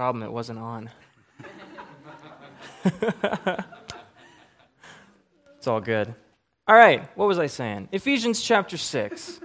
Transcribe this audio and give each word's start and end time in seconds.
Problem, 0.00 0.22
it 0.22 0.32
wasn't 0.32 0.58
on. 0.58 0.88
it's 5.58 5.66
all 5.66 5.82
good. 5.82 6.14
All 6.66 6.74
right, 6.74 7.06
what 7.18 7.28
was 7.28 7.38
I 7.38 7.48
saying? 7.48 7.90
Ephesians 7.92 8.40
chapter 8.40 8.78
6, 8.78 9.40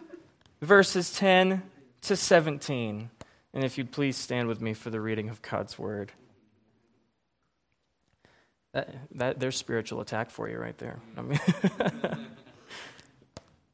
verses 0.62 1.12
10 1.12 1.62
to 2.04 2.16
17. 2.16 3.10
And 3.54 3.64
if 3.66 3.78
you'd 3.78 3.92
please 3.92 4.16
stand 4.16 4.48
with 4.48 4.62
me 4.62 4.74
for 4.74 4.90
the 4.90 5.02
reading 5.02 5.28
of 5.28 5.42
God's 5.42 5.78
word. 5.78 6.14
That, 8.72 8.96
that, 9.16 9.42
there's 9.42 9.58
spiritual 9.58 10.00
attack 10.00 10.30
for 10.30 10.48
you 10.48 10.58
right 10.58 10.78
there. 10.78 11.02
I 11.18 11.22
mean 11.22 11.40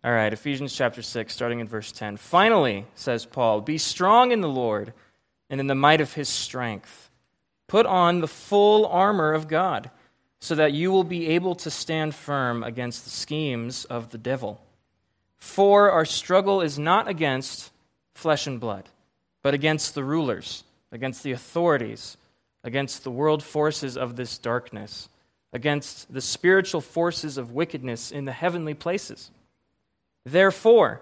All 0.04 0.12
right, 0.12 0.34
Ephesians 0.34 0.74
chapter 0.74 1.04
6, 1.04 1.32
starting 1.32 1.60
in 1.60 1.68
verse 1.68 1.92
10. 1.92 2.18
Finally, 2.18 2.88
says 2.96 3.24
Paul, 3.24 3.62
be 3.62 3.78
strong 3.78 4.32
in 4.32 4.42
the 4.42 4.50
Lord 4.50 4.94
and 5.52 5.60
in 5.60 5.68
the 5.68 5.76
might 5.76 6.02
of 6.02 6.14
his 6.14 6.28
strength. 6.28 7.12
Put 7.68 7.86
on 7.86 8.22
the 8.22 8.28
full 8.28 8.88
armor 8.88 9.34
of 9.34 9.48
God, 9.48 9.92
so 10.40 10.56
that 10.56 10.74
you 10.74 10.92
will 10.92 11.04
be 11.04 11.28
able 11.28 11.54
to 11.54 11.70
stand 11.70 12.16
firm 12.16 12.64
against 12.64 13.04
the 13.04 13.12
schemes 13.12 13.86
of 13.86 14.10
the 14.10 14.18
devil. 14.18 14.60
For 15.38 15.92
our 15.92 16.06
struggle 16.06 16.62
is 16.62 16.80
not 16.80 17.08
against 17.08 17.72
flesh 18.16 18.48
and 18.48 18.60
blood, 18.60 18.90
but 19.44 19.54
against 19.54 19.94
the 19.94 20.04
rulers, 20.04 20.64
against 20.92 21.22
the 21.22 21.32
authorities 21.32 22.18
against 22.64 23.04
the 23.04 23.12
world 23.12 23.44
forces 23.44 23.98
of 23.98 24.16
this 24.16 24.38
darkness, 24.38 25.10
against 25.54 26.14
the 26.14 26.22
spiritual 26.22 26.82
forces 26.82 27.38
of 27.38 27.52
wickedness 27.52 28.12
in 28.12 28.26
the 28.26 28.32
heavenly 28.32 28.74
places. 28.74 29.32
Therefore, 30.24 31.02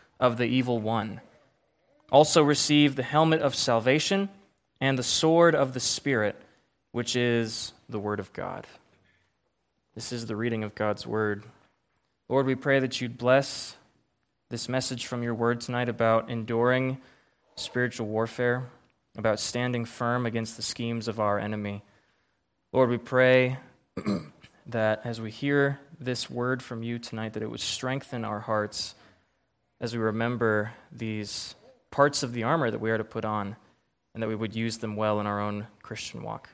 of 0.21 0.37
the 0.37 0.45
evil 0.45 0.79
one. 0.79 1.19
Also, 2.09 2.41
receive 2.41 2.95
the 2.95 3.03
helmet 3.03 3.41
of 3.41 3.55
salvation 3.55 4.29
and 4.79 4.97
the 4.97 5.03
sword 5.03 5.53
of 5.53 5.73
the 5.73 5.79
Spirit, 5.81 6.41
which 6.93 7.17
is 7.17 7.73
the 7.89 7.99
Word 7.99 8.21
of 8.21 8.31
God. 8.31 8.65
This 9.95 10.13
is 10.13 10.25
the 10.25 10.37
reading 10.37 10.63
of 10.63 10.75
God's 10.75 11.05
Word. 11.05 11.43
Lord, 12.29 12.45
we 12.45 12.55
pray 12.55 12.79
that 12.79 13.01
you'd 13.01 13.17
bless 13.17 13.75
this 14.49 14.69
message 14.69 15.07
from 15.07 15.23
your 15.23 15.33
Word 15.33 15.59
tonight 15.59 15.89
about 15.89 16.29
enduring 16.29 16.99
spiritual 17.55 18.07
warfare 18.07 18.69
about 19.17 19.39
standing 19.39 19.85
firm 19.85 20.25
against 20.25 20.55
the 20.55 20.63
schemes 20.63 21.07
of 21.07 21.19
our 21.19 21.37
enemy. 21.37 21.83
Lord, 22.71 22.89
we 22.89 22.97
pray 22.97 23.57
that 24.67 25.01
as 25.03 25.19
we 25.19 25.31
hear 25.31 25.79
this 25.99 26.29
word 26.29 26.63
from 26.63 26.83
you 26.83 26.97
tonight, 26.97 27.33
that 27.33 27.43
it 27.43 27.49
would 27.49 27.59
strengthen 27.59 28.23
our 28.23 28.39
hearts 28.39 28.95
as 29.81 29.93
we 29.93 29.99
remember 29.99 30.71
these 30.91 31.55
parts 31.89 32.21
of 32.21 32.33
the 32.33 32.43
armor 32.43 32.69
that 32.69 32.79
we 32.79 32.91
are 32.91 32.99
to 32.99 33.03
put 33.03 33.25
on, 33.25 33.55
and 34.13 34.21
that 34.21 34.27
we 34.27 34.35
would 34.35 34.55
use 34.55 34.77
them 34.77 34.95
well 34.95 35.19
in 35.19 35.25
our 35.25 35.41
own 35.41 35.65
Christian 35.81 36.21
walk. 36.21 36.49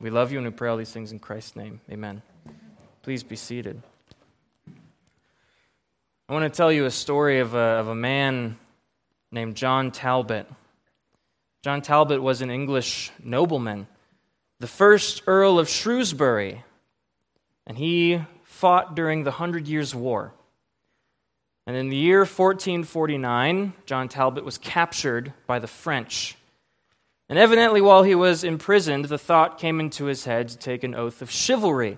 We 0.00 0.08
love 0.08 0.32
you 0.32 0.38
and 0.38 0.46
we 0.46 0.52
pray 0.52 0.70
all 0.70 0.78
these 0.78 0.90
things 0.90 1.12
in 1.12 1.18
Christ's 1.18 1.56
name. 1.56 1.82
Amen. 1.90 2.22
Please 3.02 3.22
be 3.22 3.36
seated. 3.36 3.82
I 6.26 6.32
want 6.32 6.50
to 6.50 6.56
tell 6.56 6.72
you 6.72 6.86
a 6.86 6.90
story 6.90 7.40
of 7.40 7.54
a, 7.54 7.58
of 7.58 7.88
a 7.88 7.94
man 7.94 8.56
named 9.30 9.56
John 9.56 9.90
Talbot. 9.90 10.46
John 11.62 11.82
Talbot 11.82 12.22
was 12.22 12.40
an 12.40 12.50
English 12.50 13.10
nobleman, 13.22 13.88
the 14.58 14.66
first 14.66 15.24
Earl 15.26 15.58
of 15.58 15.68
Shrewsbury, 15.68 16.64
and 17.66 17.76
he 17.76 18.22
fought 18.44 18.94
during 18.94 19.24
the 19.24 19.32
Hundred 19.32 19.68
Years' 19.68 19.94
War. 19.94 20.32
And 21.70 21.78
in 21.78 21.88
the 21.88 21.96
year 21.96 22.22
1449, 22.22 23.74
John 23.86 24.08
Talbot 24.08 24.44
was 24.44 24.58
captured 24.58 25.32
by 25.46 25.60
the 25.60 25.68
French. 25.68 26.36
And 27.28 27.38
evidently, 27.38 27.80
while 27.80 28.02
he 28.02 28.16
was 28.16 28.42
imprisoned, 28.42 29.04
the 29.04 29.16
thought 29.16 29.60
came 29.60 29.78
into 29.78 30.06
his 30.06 30.24
head 30.24 30.48
to 30.48 30.58
take 30.58 30.82
an 30.82 30.96
oath 30.96 31.22
of 31.22 31.30
chivalry, 31.30 31.96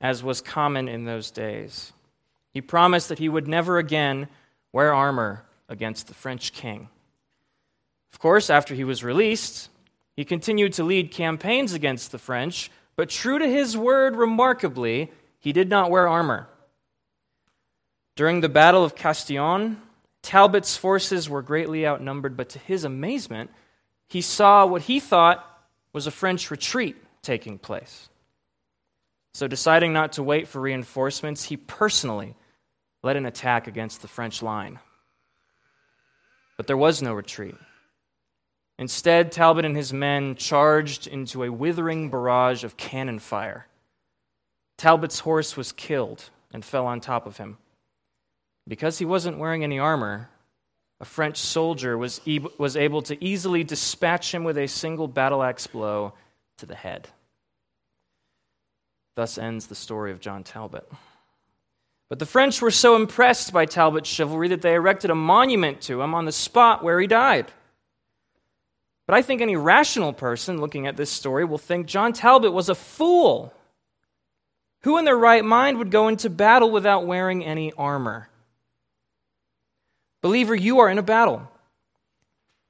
as 0.00 0.22
was 0.22 0.40
common 0.40 0.88
in 0.88 1.04
those 1.04 1.30
days. 1.30 1.92
He 2.54 2.62
promised 2.62 3.10
that 3.10 3.18
he 3.18 3.28
would 3.28 3.46
never 3.46 3.76
again 3.76 4.28
wear 4.72 4.94
armor 4.94 5.44
against 5.68 6.06
the 6.06 6.14
French 6.14 6.54
king. 6.54 6.88
Of 8.14 8.18
course, 8.18 8.48
after 8.48 8.74
he 8.74 8.84
was 8.84 9.04
released, 9.04 9.68
he 10.16 10.24
continued 10.24 10.72
to 10.72 10.84
lead 10.84 11.10
campaigns 11.10 11.74
against 11.74 12.12
the 12.12 12.18
French, 12.18 12.70
but 12.96 13.10
true 13.10 13.38
to 13.38 13.46
his 13.46 13.76
word, 13.76 14.16
remarkably, 14.16 15.12
he 15.38 15.52
did 15.52 15.68
not 15.68 15.90
wear 15.90 16.08
armor. 16.08 16.48
During 18.14 18.40
the 18.40 18.48
Battle 18.48 18.84
of 18.84 18.94
Castillon, 18.94 19.80
Talbot's 20.22 20.76
forces 20.76 21.28
were 21.28 21.42
greatly 21.42 21.86
outnumbered, 21.86 22.36
but 22.36 22.50
to 22.50 22.58
his 22.58 22.84
amazement, 22.84 23.50
he 24.08 24.20
saw 24.20 24.66
what 24.66 24.82
he 24.82 25.00
thought 25.00 25.46
was 25.92 26.06
a 26.06 26.10
French 26.10 26.50
retreat 26.50 26.96
taking 27.22 27.58
place. 27.58 28.08
So, 29.34 29.48
deciding 29.48 29.94
not 29.94 30.12
to 30.12 30.22
wait 30.22 30.46
for 30.46 30.60
reinforcements, 30.60 31.44
he 31.44 31.56
personally 31.56 32.34
led 33.02 33.16
an 33.16 33.24
attack 33.24 33.66
against 33.66 34.02
the 34.02 34.08
French 34.08 34.42
line. 34.42 34.78
But 36.58 36.66
there 36.66 36.76
was 36.76 37.00
no 37.00 37.14
retreat. 37.14 37.56
Instead, 38.78 39.32
Talbot 39.32 39.64
and 39.64 39.76
his 39.76 39.92
men 39.92 40.34
charged 40.34 41.06
into 41.06 41.44
a 41.44 41.52
withering 41.52 42.10
barrage 42.10 42.62
of 42.62 42.76
cannon 42.76 43.18
fire. 43.18 43.66
Talbot's 44.76 45.20
horse 45.20 45.56
was 45.56 45.72
killed 45.72 46.30
and 46.52 46.64
fell 46.64 46.86
on 46.86 47.00
top 47.00 47.26
of 47.26 47.38
him. 47.38 47.56
Because 48.68 48.98
he 48.98 49.04
wasn't 49.04 49.38
wearing 49.38 49.64
any 49.64 49.78
armor, 49.78 50.28
a 51.00 51.04
French 51.04 51.38
soldier 51.38 51.98
was, 51.98 52.20
e- 52.24 52.44
was 52.58 52.76
able 52.76 53.02
to 53.02 53.22
easily 53.22 53.64
dispatch 53.64 54.32
him 54.32 54.44
with 54.44 54.56
a 54.56 54.68
single 54.68 55.08
battle 55.08 55.42
axe 55.42 55.66
blow 55.66 56.12
to 56.58 56.66
the 56.66 56.76
head. 56.76 57.08
Thus 59.16 59.36
ends 59.36 59.66
the 59.66 59.74
story 59.74 60.12
of 60.12 60.20
John 60.20 60.44
Talbot. 60.44 60.88
But 62.08 62.18
the 62.18 62.26
French 62.26 62.62
were 62.62 62.70
so 62.70 62.94
impressed 62.94 63.52
by 63.52 63.66
Talbot's 63.66 64.08
chivalry 64.08 64.48
that 64.48 64.62
they 64.62 64.74
erected 64.74 65.10
a 65.10 65.14
monument 65.14 65.80
to 65.82 66.00
him 66.00 66.14
on 66.14 66.24
the 66.24 66.32
spot 66.32 66.84
where 66.84 67.00
he 67.00 67.06
died. 67.06 67.50
But 69.06 69.14
I 69.14 69.22
think 69.22 69.40
any 69.40 69.56
rational 69.56 70.12
person 70.12 70.60
looking 70.60 70.86
at 70.86 70.96
this 70.96 71.10
story 71.10 71.44
will 71.44 71.58
think 71.58 71.86
John 71.86 72.12
Talbot 72.12 72.52
was 72.52 72.68
a 72.68 72.74
fool. 72.74 73.52
Who 74.82 74.98
in 74.98 75.04
their 75.04 75.16
right 75.16 75.44
mind 75.44 75.78
would 75.78 75.90
go 75.90 76.08
into 76.08 76.30
battle 76.30 76.70
without 76.70 77.06
wearing 77.06 77.44
any 77.44 77.72
armor? 77.72 78.28
Believer, 80.22 80.54
you 80.54 80.78
are 80.78 80.88
in 80.88 80.98
a 80.98 81.02
battle. 81.02 81.48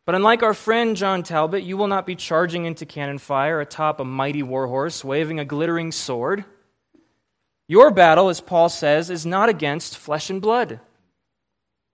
But 0.04 0.16
unlike 0.16 0.42
our 0.42 0.54
friend 0.54 0.96
John 0.96 1.22
Talbot, 1.22 1.62
you 1.62 1.76
will 1.76 1.86
not 1.86 2.06
be 2.06 2.16
charging 2.16 2.64
into 2.64 2.86
cannon 2.86 3.18
fire 3.18 3.60
atop 3.60 4.00
a 4.00 4.04
mighty 4.04 4.42
warhorse 4.42 5.04
waving 5.04 5.38
a 5.38 5.44
glittering 5.44 5.92
sword. 5.92 6.44
Your 7.68 7.90
battle, 7.92 8.28
as 8.28 8.40
Paul 8.40 8.68
says, 8.68 9.10
is 9.10 9.24
not 9.24 9.48
against 9.48 9.96
flesh 9.96 10.28
and 10.28 10.42
blood. 10.42 10.80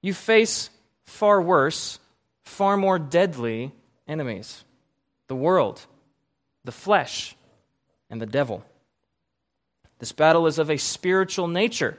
You 0.00 0.14
face 0.14 0.70
far 1.04 1.42
worse, 1.42 1.98
far 2.44 2.76
more 2.76 2.98
deadly 2.98 3.72
enemies 4.06 4.64
the 5.26 5.36
world, 5.36 5.84
the 6.64 6.72
flesh, 6.72 7.36
and 8.08 8.20
the 8.20 8.26
devil. 8.26 8.64
This 9.98 10.12
battle 10.12 10.46
is 10.46 10.58
of 10.58 10.70
a 10.70 10.78
spiritual 10.78 11.48
nature, 11.48 11.98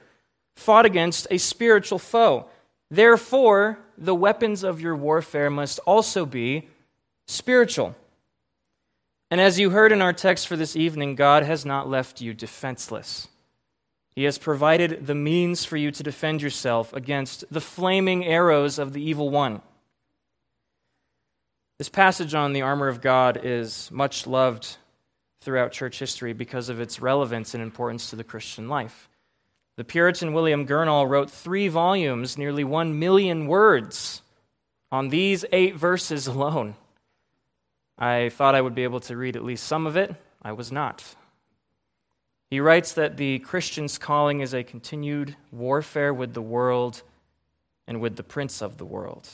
fought 0.55 0.85
against 0.85 1.27
a 1.29 1.37
spiritual 1.37 1.99
foe. 1.99 2.47
Therefore, 2.91 3.79
the 3.97 4.15
weapons 4.15 4.63
of 4.63 4.81
your 4.81 4.95
warfare 4.95 5.49
must 5.49 5.79
also 5.79 6.25
be 6.25 6.67
spiritual. 7.27 7.95
And 9.31 9.39
as 9.39 9.59
you 9.59 9.69
heard 9.69 9.91
in 9.91 10.01
our 10.01 10.13
text 10.13 10.47
for 10.47 10.55
this 10.55 10.75
evening, 10.75 11.15
God 11.15 11.43
has 11.43 11.65
not 11.65 11.87
left 11.87 12.19
you 12.19 12.33
defenseless. 12.33 13.27
He 14.15 14.23
has 14.23 14.37
provided 14.37 15.05
the 15.05 15.15
means 15.15 15.65
for 15.65 15.77
you 15.77 15.91
to 15.91 16.03
defend 16.03 16.41
yourself 16.41 16.91
against 16.93 17.45
the 17.51 17.61
flaming 17.61 18.25
arrows 18.25 18.79
of 18.79 18.93
the 18.93 19.01
evil 19.01 19.29
one. 19.29 19.61
This 21.77 21.89
passage 21.89 22.33
on 22.33 22.53
the 22.53 22.63
armor 22.63 22.87
of 22.87 23.01
God 23.01 23.39
is 23.43 23.89
much 23.91 24.25
loved 24.27 24.77
throughout 25.41 25.71
church 25.71 25.99
history 25.99 26.33
because 26.33 26.67
of 26.69 26.81
its 26.81 26.99
relevance 26.99 27.53
and 27.53 27.63
importance 27.63 28.09
to 28.09 28.15
the 28.15 28.23
Christian 28.23 28.67
life. 28.67 29.08
The 29.79 29.85
Puritan 29.85 30.33
William 30.33 30.67
Gurnall 30.67 31.07
wrote 31.07 31.31
three 31.31 31.69
volumes, 31.69 32.37
nearly 32.37 32.65
one 32.65 32.99
million 32.99 33.47
words, 33.47 34.21
on 34.91 35.07
these 35.07 35.45
eight 35.53 35.77
verses 35.77 36.27
alone. 36.27 36.75
I 37.97 38.27
thought 38.27 38.55
I 38.55 38.61
would 38.61 38.75
be 38.75 38.83
able 38.83 38.99
to 38.99 39.15
read 39.15 39.37
at 39.37 39.45
least 39.45 39.65
some 39.65 39.87
of 39.87 39.95
it. 39.95 40.13
I 40.41 40.51
was 40.51 40.69
not. 40.69 41.05
He 42.49 42.59
writes 42.59 42.91
that 42.95 43.15
the 43.15 43.39
Christian's 43.39 43.97
calling 43.97 44.41
is 44.41 44.53
a 44.53 44.65
continued 44.65 45.37
warfare 45.49 46.13
with 46.13 46.33
the 46.33 46.41
world 46.41 47.01
and 47.87 48.01
with 48.01 48.17
the 48.17 48.23
prince 48.23 48.61
of 48.61 48.75
the 48.77 48.85
world. 48.85 49.29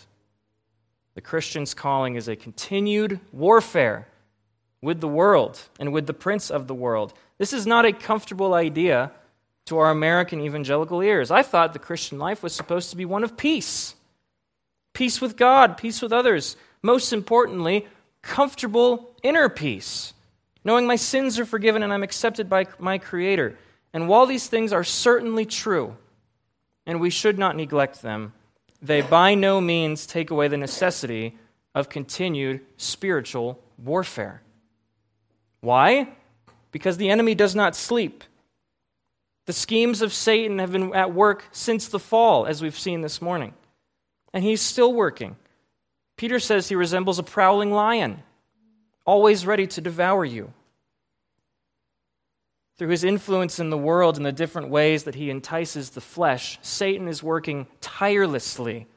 The 1.16 1.22
Christian's 1.22 1.74
calling 1.74 2.18
is 2.18 2.28
a 2.28 2.36
continued 2.36 3.20
warfare 3.32 4.08
with 4.80 5.02
the 5.02 5.08
world 5.08 5.60
and 5.80 5.92
with 5.92 6.06
the 6.06 6.14
prince 6.14 6.52
of 6.52 6.68
the 6.68 6.76
world. 6.76 7.16
This 7.40 7.52
is 7.52 7.66
not 7.66 7.86
a 7.86 7.92
comfortable 7.92 8.54
idea 8.54 9.12
to 9.66 9.78
our 9.78 9.90
American 9.92 10.42
evangelical 10.42 11.02
ears. 11.02 11.32
I 11.32 11.42
thought 11.42 11.74
the 11.74 11.80
Christian 11.80 12.20
life 12.20 12.44
was 12.44 12.54
supposed 12.54 12.92
to 12.92 12.96
be 12.96 13.06
one 13.06 13.24
of 13.24 13.38
peace 13.38 13.96
peace 14.96 15.22
with 15.22 15.38
God, 15.38 15.78
peace 15.78 16.02
with 16.02 16.12
others. 16.12 16.58
Most 16.82 17.14
importantly, 17.14 17.86
comfortable 18.24 19.14
inner 19.22 19.50
peace, 19.50 20.14
knowing 20.64 20.88
my 20.88 20.96
sins 20.96 21.38
are 21.38 21.46
forgiven 21.46 21.84
and 21.84 21.94
I'm 21.94 22.02
accepted 22.02 22.50
by 22.50 22.66
my 22.80 22.98
Creator. 22.98 23.58
And 23.94 24.08
while 24.08 24.26
these 24.26 24.48
things 24.48 24.74
are 24.74 24.84
certainly 24.84 25.46
true, 25.46 25.96
and 26.88 27.00
we 27.00 27.10
should 27.10 27.38
not 27.38 27.56
neglect 27.56 28.02
them, 28.02 28.34
they 28.82 29.02
by 29.02 29.36
no 29.36 29.62
means 29.62 30.06
take 30.06 30.32
away 30.32 30.48
the 30.48 30.58
necessity 30.58 31.38
of 31.74 31.90
continued 31.90 32.62
spiritual 32.78 33.60
warfare. 33.78 34.42
Why? 35.62 36.10
Because 36.72 36.98
the 36.98 37.10
enemy 37.10 37.36
does 37.36 37.56
not 37.56 37.76
sleep. 37.76 38.24
The 39.46 39.54
schemes 39.54 40.02
of 40.02 40.12
Satan 40.12 40.60
have 40.60 40.72
been 40.72 40.94
at 40.96 41.14
work 41.14 41.46
since 41.52 41.88
the 41.88 42.00
fall, 42.00 42.46
as 42.46 42.62
we've 42.62 42.78
seen 42.78 43.02
this 43.02 43.22
morning. 43.22 43.54
And 44.34 44.44
he's 44.44 44.62
still 44.62 44.94
working. 44.94 45.36
Peter 46.18 46.40
says 46.40 46.68
he 46.68 46.76
resembles 46.76 47.20
a 47.20 47.24
prowling 47.24 47.72
lion, 47.72 48.24
always 49.06 49.46
ready 49.46 49.68
to 49.68 49.82
devour 49.82 50.26
you. 50.26 50.54
Through 52.78 52.90
his 52.90 53.04
influence 53.04 53.60
in 53.60 53.70
the 53.70 53.78
world 53.78 54.18
and 54.18 54.26
the 54.26 54.32
different 54.32 54.70
ways 54.70 55.04
that 55.04 55.16
he 55.16 55.30
entices 55.30 55.92
the 55.92 56.02
flesh, 56.02 56.60
Satan 56.62 57.08
is 57.08 57.24
working 57.24 57.68
tirelessly 57.80 58.88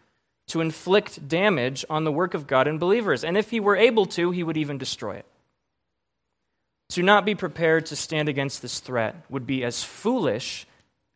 to 0.49 0.61
inflict 0.61 1.29
damage 1.29 1.85
on 1.89 2.05
the 2.05 2.11
work 2.11 2.35
of 2.35 2.47
God 2.47 2.67
and 2.67 2.81
believers. 2.81 3.23
And 3.23 3.37
if 3.37 3.51
he 3.51 3.61
were 3.61 3.77
able 3.77 4.07
to, 4.07 4.31
he 4.31 4.43
would 4.43 4.57
even 4.57 4.79
destroy 4.79 5.17
it. 5.17 5.27
To 6.91 7.03
not 7.03 7.25
be 7.25 7.35
prepared 7.35 7.87
to 7.87 7.97
stand 7.97 8.29
against 8.29 8.63
this 8.63 8.81
threat 8.81 9.15
would 9.29 9.47
be 9.47 9.63
as 9.63 9.85
foolish 9.85 10.67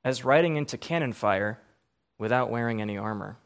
as 0.04 0.24
riding 0.24 0.56
into 0.56 0.76
cannon 0.76 1.12
fire 1.12 1.58
without 2.18 2.50
wearing 2.50 2.82
any 2.82 2.98
armor. 2.98 3.36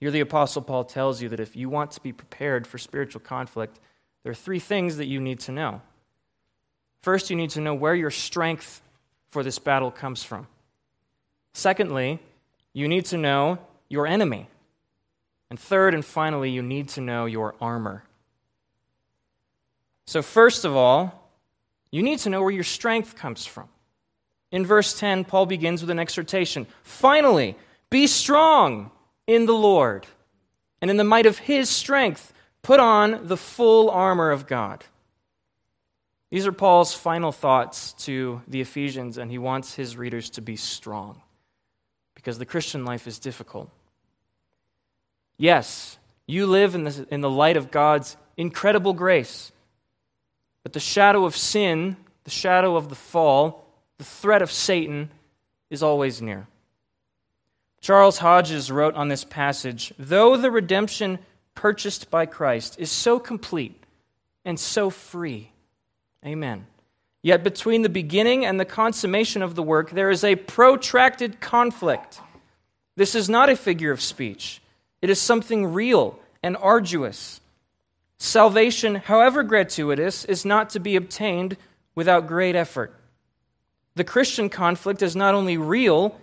Here, 0.00 0.10
the 0.10 0.20
Apostle 0.20 0.62
Paul 0.62 0.84
tells 0.84 1.22
you 1.22 1.28
that 1.28 1.38
if 1.38 1.54
you 1.54 1.68
want 1.68 1.92
to 1.92 2.00
be 2.00 2.12
prepared 2.12 2.66
for 2.66 2.78
spiritual 2.78 3.20
conflict, 3.20 3.78
there 4.22 4.32
are 4.32 4.34
three 4.34 4.58
things 4.58 4.96
that 4.96 5.06
you 5.06 5.20
need 5.20 5.38
to 5.40 5.52
know. 5.52 5.80
First, 7.02 7.30
you 7.30 7.36
need 7.36 7.50
to 7.50 7.60
know 7.60 7.74
where 7.74 7.94
your 7.94 8.10
strength 8.10 8.82
for 9.30 9.44
this 9.44 9.60
battle 9.60 9.90
comes 9.90 10.24
from. 10.24 10.48
Secondly, 11.54 12.18
you 12.72 12.88
need 12.88 13.04
to 13.06 13.16
know 13.16 13.58
your 13.88 14.06
enemy. 14.06 14.48
And 15.50 15.60
third 15.60 15.94
and 15.94 16.04
finally, 16.04 16.50
you 16.50 16.62
need 16.62 16.88
to 16.90 17.00
know 17.00 17.26
your 17.26 17.54
armor. 17.60 18.02
So, 20.12 20.20
first 20.20 20.66
of 20.66 20.76
all, 20.76 21.32
you 21.90 22.02
need 22.02 22.18
to 22.18 22.28
know 22.28 22.42
where 22.42 22.50
your 22.50 22.64
strength 22.64 23.16
comes 23.16 23.46
from. 23.46 23.66
In 24.50 24.66
verse 24.66 24.92
10, 25.00 25.24
Paul 25.24 25.46
begins 25.46 25.80
with 25.80 25.88
an 25.88 25.98
exhortation 25.98 26.66
Finally, 26.82 27.56
be 27.88 28.06
strong 28.06 28.90
in 29.26 29.46
the 29.46 29.54
Lord, 29.54 30.06
and 30.82 30.90
in 30.90 30.98
the 30.98 31.02
might 31.02 31.24
of 31.24 31.38
his 31.38 31.70
strength, 31.70 32.34
put 32.60 32.78
on 32.78 33.26
the 33.26 33.38
full 33.38 33.88
armor 33.88 34.30
of 34.30 34.46
God. 34.46 34.84
These 36.28 36.46
are 36.46 36.52
Paul's 36.52 36.92
final 36.92 37.32
thoughts 37.32 37.94
to 38.04 38.42
the 38.46 38.60
Ephesians, 38.60 39.16
and 39.16 39.30
he 39.30 39.38
wants 39.38 39.76
his 39.76 39.96
readers 39.96 40.28
to 40.28 40.42
be 40.42 40.56
strong 40.56 41.22
because 42.14 42.36
the 42.36 42.44
Christian 42.44 42.84
life 42.84 43.06
is 43.06 43.18
difficult. 43.18 43.70
Yes, 45.38 45.96
you 46.26 46.44
live 46.46 46.74
in 46.74 46.84
the, 46.84 47.06
in 47.10 47.22
the 47.22 47.30
light 47.30 47.56
of 47.56 47.70
God's 47.70 48.18
incredible 48.36 48.92
grace, 48.92 49.52
but 50.62 50.72
the 50.72 50.80
shadow 50.80 51.24
of 51.24 51.36
sin, 51.36 51.96
the 52.24 52.30
shadow 52.30 52.76
of 52.76 52.88
the 52.88 52.94
fall, 52.94 53.64
the 53.98 54.04
threat 54.04 54.42
of 54.42 54.50
Satan 54.50 55.10
is 55.70 55.82
always 55.82 56.20
near. 56.22 56.46
Charles 57.80 58.18
Hodges 58.18 58.70
wrote 58.70 58.94
on 58.94 59.08
this 59.08 59.24
passage 59.24 59.92
Though 59.98 60.36
the 60.36 60.50
redemption 60.50 61.18
purchased 61.54 62.10
by 62.10 62.26
Christ 62.26 62.76
is 62.78 62.90
so 62.90 63.18
complete 63.18 63.82
and 64.44 64.58
so 64.58 64.88
free, 64.88 65.50
amen. 66.24 66.66
Yet 67.22 67.44
between 67.44 67.82
the 67.82 67.88
beginning 67.88 68.44
and 68.44 68.58
the 68.58 68.64
consummation 68.64 69.42
of 69.42 69.54
the 69.54 69.62
work, 69.62 69.90
there 69.90 70.10
is 70.10 70.24
a 70.24 70.36
protracted 70.36 71.40
conflict. 71.40 72.20
This 72.96 73.14
is 73.14 73.28
not 73.28 73.48
a 73.48 73.56
figure 73.56 73.92
of 73.92 74.00
speech, 74.00 74.60
it 75.00 75.10
is 75.10 75.20
something 75.20 75.72
real 75.72 76.18
and 76.42 76.56
arduous. 76.56 77.40
Salvation, 78.22 78.94
however 78.94 79.42
gratuitous, 79.42 80.24
is 80.24 80.44
not 80.44 80.70
to 80.70 80.78
be 80.78 80.94
obtained 80.94 81.56
without 81.96 82.28
great 82.28 82.54
effort. 82.54 82.94
The 83.96 84.04
Christian 84.04 84.48
conflict 84.48 85.02
is 85.02 85.16
not 85.16 85.34
only 85.34 85.56
real, 85.56 86.20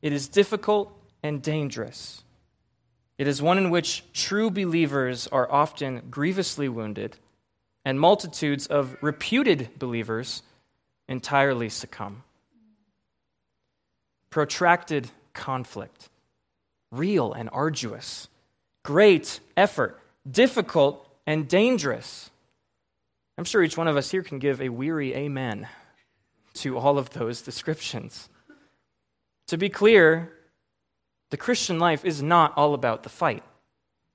it 0.00 0.14
is 0.14 0.28
difficult 0.28 0.90
and 1.22 1.42
dangerous. 1.42 2.24
It 3.18 3.28
is 3.28 3.42
one 3.42 3.58
in 3.58 3.68
which 3.68 4.02
true 4.14 4.50
believers 4.50 5.26
are 5.26 5.52
often 5.52 6.04
grievously 6.10 6.70
wounded, 6.70 7.18
and 7.84 8.00
multitudes 8.00 8.66
of 8.66 8.96
reputed 9.02 9.78
believers 9.78 10.42
entirely 11.06 11.68
succumb. 11.68 12.24
Protracted 14.30 15.10
conflict, 15.34 16.08
real 16.90 17.34
and 17.34 17.50
arduous, 17.52 18.28
great 18.82 19.40
effort, 19.54 20.00
difficult 20.26 21.08
and 21.26 21.48
dangerous. 21.48 22.30
I'm 23.38 23.44
sure 23.44 23.62
each 23.62 23.76
one 23.76 23.88
of 23.88 23.96
us 23.96 24.10
here 24.10 24.22
can 24.22 24.38
give 24.38 24.60
a 24.60 24.68
weary 24.68 25.14
amen 25.14 25.68
to 26.54 26.78
all 26.78 26.98
of 26.98 27.10
those 27.10 27.42
descriptions. 27.42 28.28
To 29.48 29.56
be 29.56 29.68
clear, 29.68 30.32
the 31.30 31.36
Christian 31.36 31.78
life 31.78 32.04
is 32.04 32.22
not 32.22 32.52
all 32.56 32.74
about 32.74 33.02
the 33.02 33.08
fight. 33.08 33.42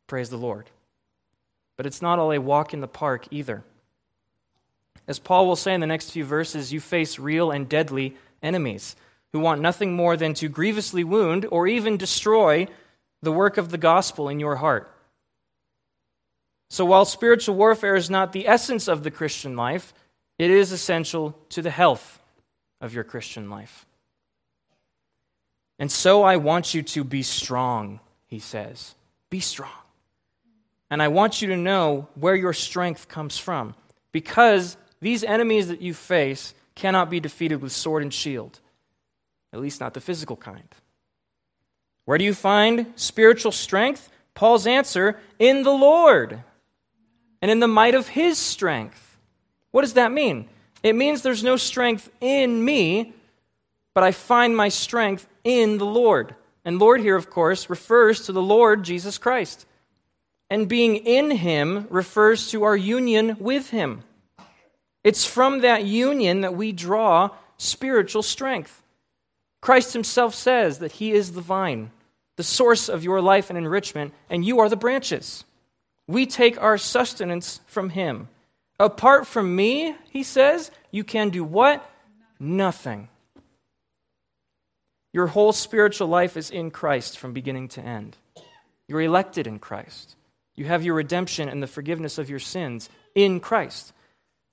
Praise 0.07 0.29
the 0.29 0.37
Lord. 0.37 0.69
But 1.77 1.85
it's 1.85 2.01
not 2.01 2.19
all 2.19 2.31
a 2.31 2.39
walk 2.39 2.73
in 2.73 2.81
the 2.81 2.87
park 2.87 3.27
either. 3.31 3.63
As 5.07 5.19
Paul 5.19 5.47
will 5.47 5.55
say 5.55 5.73
in 5.73 5.81
the 5.81 5.87
next 5.87 6.11
few 6.11 6.25
verses, 6.25 6.73
you 6.73 6.79
face 6.79 7.19
real 7.19 7.51
and 7.51 7.69
deadly 7.69 8.15
enemies 8.41 8.95
who 9.33 9.39
want 9.39 9.61
nothing 9.61 9.93
more 9.93 10.15
than 10.15 10.33
to 10.35 10.47
grievously 10.47 11.03
wound 11.03 11.45
or 11.51 11.67
even 11.67 11.97
destroy 11.97 12.67
the 13.21 13.31
work 13.31 13.57
of 13.57 13.69
the 13.69 13.77
gospel 13.77 14.29
in 14.29 14.39
your 14.39 14.55
heart. 14.55 14.91
So 16.69 16.85
while 16.85 17.05
spiritual 17.05 17.55
warfare 17.55 17.95
is 17.95 18.09
not 18.09 18.31
the 18.31 18.47
essence 18.47 18.87
of 18.87 19.03
the 19.03 19.11
Christian 19.11 19.55
life, 19.55 19.93
it 20.37 20.49
is 20.51 20.71
essential 20.71 21.37
to 21.49 21.61
the 21.61 21.69
health 21.69 22.19
of 22.81 22.93
your 22.93 23.03
Christian 23.03 23.49
life. 23.49 23.85
And 25.79 25.91
so 25.91 26.23
I 26.23 26.37
want 26.37 26.73
you 26.73 26.81
to 26.83 27.03
be 27.03 27.23
strong, 27.23 27.99
he 28.27 28.39
says. 28.39 28.95
Be 29.29 29.39
strong. 29.39 29.71
And 30.89 31.01
I 31.01 31.07
want 31.09 31.41
you 31.41 31.49
to 31.49 31.57
know 31.57 32.07
where 32.15 32.35
your 32.35 32.53
strength 32.53 33.07
comes 33.07 33.37
from 33.37 33.75
because 34.11 34.77
these 35.01 35.23
enemies 35.23 35.67
that 35.67 35.81
you 35.81 35.93
face 35.93 36.53
cannot 36.75 37.09
be 37.09 37.19
defeated 37.19 37.61
with 37.61 37.71
sword 37.71 38.03
and 38.03 38.13
shield, 38.13 38.59
at 39.51 39.59
least 39.59 39.79
not 39.79 39.93
the 39.93 40.01
physical 40.01 40.35
kind. 40.35 40.67
Where 42.05 42.17
do 42.17 42.23
you 42.23 42.33
find 42.33 42.93
spiritual 42.95 43.51
strength? 43.51 44.09
Paul's 44.35 44.67
answer 44.67 45.19
in 45.39 45.63
the 45.63 45.71
Lord 45.71 46.43
and 47.45 47.51
in 47.51 47.59
the 47.59 47.67
might 47.67 47.93
of 47.93 48.07
his 48.07 48.39
strength. 48.39 49.19
What 49.69 49.81
does 49.81 49.93
that 49.93 50.11
mean? 50.11 50.49
It 50.81 50.95
means 50.95 51.21
there's 51.21 51.43
no 51.43 51.57
strength 51.57 52.09
in 52.19 52.65
me, 52.65 53.13
but 53.93 54.03
I 54.03 54.13
find 54.13 54.57
my 54.57 54.69
strength 54.69 55.27
in 55.43 55.77
the 55.77 55.85
Lord. 55.85 56.33
And 56.65 56.79
Lord 56.79 57.01
here, 57.01 57.15
of 57.15 57.29
course, 57.29 57.69
refers 57.69 58.25
to 58.25 58.31
the 58.31 58.41
Lord 58.41 58.81
Jesus 58.81 59.19
Christ. 59.19 59.67
And 60.49 60.67
being 60.67 60.95
in 60.95 61.29
him 61.29 61.85
refers 61.91 62.49
to 62.49 62.63
our 62.63 62.75
union 62.75 63.37
with 63.39 63.69
him. 63.69 64.01
It's 65.03 65.27
from 65.27 65.59
that 65.59 65.85
union 65.85 66.41
that 66.41 66.55
we 66.55 66.71
draw 66.71 67.29
spiritual 67.57 68.23
strength. 68.23 68.81
Christ 69.61 69.93
himself 69.93 70.33
says 70.33 70.79
that 70.79 70.93
he 70.93 71.11
is 71.11 71.33
the 71.33 71.41
vine, 71.41 71.91
the 72.37 72.43
source 72.43 72.89
of 72.89 73.03
your 73.03 73.21
life 73.21 73.51
and 73.51 73.57
enrichment, 73.59 74.15
and 74.31 74.43
you 74.43 74.61
are 74.61 74.67
the 74.67 74.75
branches. 74.75 75.45
We 76.07 76.25
take 76.25 76.61
our 76.61 76.77
sustenance 76.77 77.61
from 77.65 77.89
him. 77.89 78.29
Apart 78.79 79.25
from 79.25 79.55
me, 79.55 79.95
he 80.09 80.23
says, 80.23 80.69
you 80.91 81.03
can 81.03 81.29
do 81.29 81.43
what? 81.43 81.89
Nothing. 82.39 83.09
Your 85.13 85.27
whole 85.27 85.53
spiritual 85.53 86.07
life 86.07 86.35
is 86.35 86.51
in 86.51 86.71
Christ 86.71 87.17
from 87.17 87.33
beginning 87.33 87.69
to 87.69 87.81
end. 87.81 88.17
You're 88.87 89.01
elected 89.01 89.47
in 89.47 89.59
Christ. 89.59 90.15
You 90.55 90.65
have 90.65 90.83
your 90.83 90.95
redemption 90.95 91.49
and 91.49 91.63
the 91.63 91.67
forgiveness 91.67 92.17
of 92.17 92.29
your 92.29 92.39
sins 92.39 92.89
in 93.15 93.39
Christ. 93.39 93.93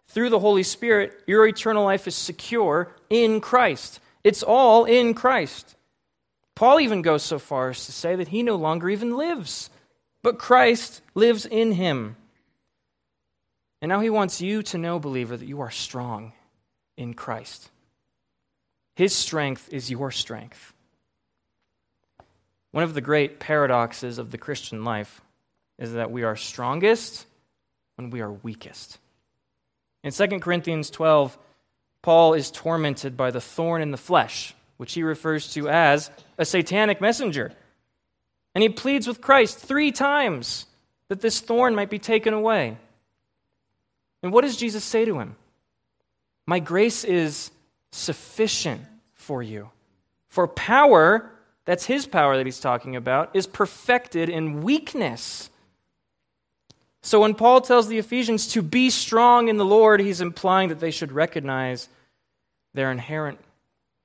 Through 0.08 0.30
the 0.30 0.38
Holy 0.38 0.62
Spirit, 0.62 1.20
your 1.26 1.46
eternal 1.46 1.84
life 1.84 2.06
is 2.06 2.14
secure 2.14 2.94
in 3.10 3.40
Christ. 3.40 4.00
It's 4.24 4.42
all 4.42 4.84
in 4.84 5.14
Christ. 5.14 5.76
Paul 6.54 6.80
even 6.80 7.02
goes 7.02 7.22
so 7.22 7.38
far 7.38 7.70
as 7.70 7.86
to 7.86 7.92
say 7.92 8.14
that 8.14 8.28
he 8.28 8.42
no 8.42 8.56
longer 8.56 8.88
even 8.88 9.16
lives, 9.16 9.70
but 10.22 10.38
Christ 10.38 11.02
lives 11.14 11.46
in 11.46 11.72
him. 11.72 12.16
And 13.80 13.88
now 13.88 14.00
he 14.00 14.10
wants 14.10 14.40
you 14.40 14.62
to 14.64 14.78
know, 14.78 14.98
believer, 14.98 15.36
that 15.36 15.46
you 15.46 15.60
are 15.60 15.70
strong 15.70 16.32
in 16.96 17.14
Christ. 17.14 17.70
His 18.94 19.14
strength 19.14 19.68
is 19.72 19.90
your 19.90 20.10
strength. 20.10 20.72
One 22.70 22.84
of 22.84 22.94
the 22.94 23.00
great 23.00 23.40
paradoxes 23.40 24.18
of 24.18 24.30
the 24.30 24.38
Christian 24.38 24.84
life 24.84 25.20
is 25.78 25.94
that 25.94 26.10
we 26.10 26.22
are 26.22 26.36
strongest 26.36 27.26
when 27.96 28.10
we 28.10 28.20
are 28.20 28.32
weakest. 28.32 28.98
In 30.04 30.12
2 30.12 30.40
Corinthians 30.40 30.90
12, 30.90 31.36
Paul 32.02 32.34
is 32.34 32.50
tormented 32.50 33.16
by 33.16 33.30
the 33.30 33.40
thorn 33.40 33.82
in 33.82 33.90
the 33.90 33.96
flesh, 33.96 34.54
which 34.76 34.94
he 34.94 35.02
refers 35.02 35.52
to 35.54 35.68
as 35.68 36.10
a 36.38 36.44
satanic 36.44 37.00
messenger. 37.00 37.52
And 38.54 38.62
he 38.62 38.68
pleads 38.68 39.06
with 39.06 39.20
Christ 39.20 39.58
three 39.58 39.92
times 39.92 40.66
that 41.08 41.20
this 41.20 41.40
thorn 41.40 41.74
might 41.74 41.90
be 41.90 41.98
taken 41.98 42.34
away. 42.34 42.76
And 44.22 44.32
what 44.32 44.42
does 44.42 44.56
Jesus 44.56 44.84
say 44.84 45.04
to 45.04 45.18
him? 45.18 45.36
My 46.46 46.58
grace 46.58 47.04
is 47.04 47.50
sufficient 47.90 48.82
for 49.14 49.42
you. 49.42 49.70
For 50.28 50.48
power, 50.48 51.30
that's 51.64 51.84
his 51.84 52.06
power 52.06 52.36
that 52.36 52.46
he's 52.46 52.60
talking 52.60 52.96
about, 52.96 53.34
is 53.34 53.46
perfected 53.46 54.28
in 54.28 54.62
weakness. 54.62 55.50
So 57.02 57.20
when 57.20 57.34
Paul 57.34 57.60
tells 57.60 57.88
the 57.88 57.98
Ephesians 57.98 58.48
to 58.48 58.62
be 58.62 58.90
strong 58.90 59.48
in 59.48 59.56
the 59.56 59.64
Lord, 59.64 60.00
he's 60.00 60.20
implying 60.20 60.68
that 60.68 60.80
they 60.80 60.90
should 60.90 61.12
recognize 61.12 61.88
their 62.74 62.90
inherent 62.90 63.38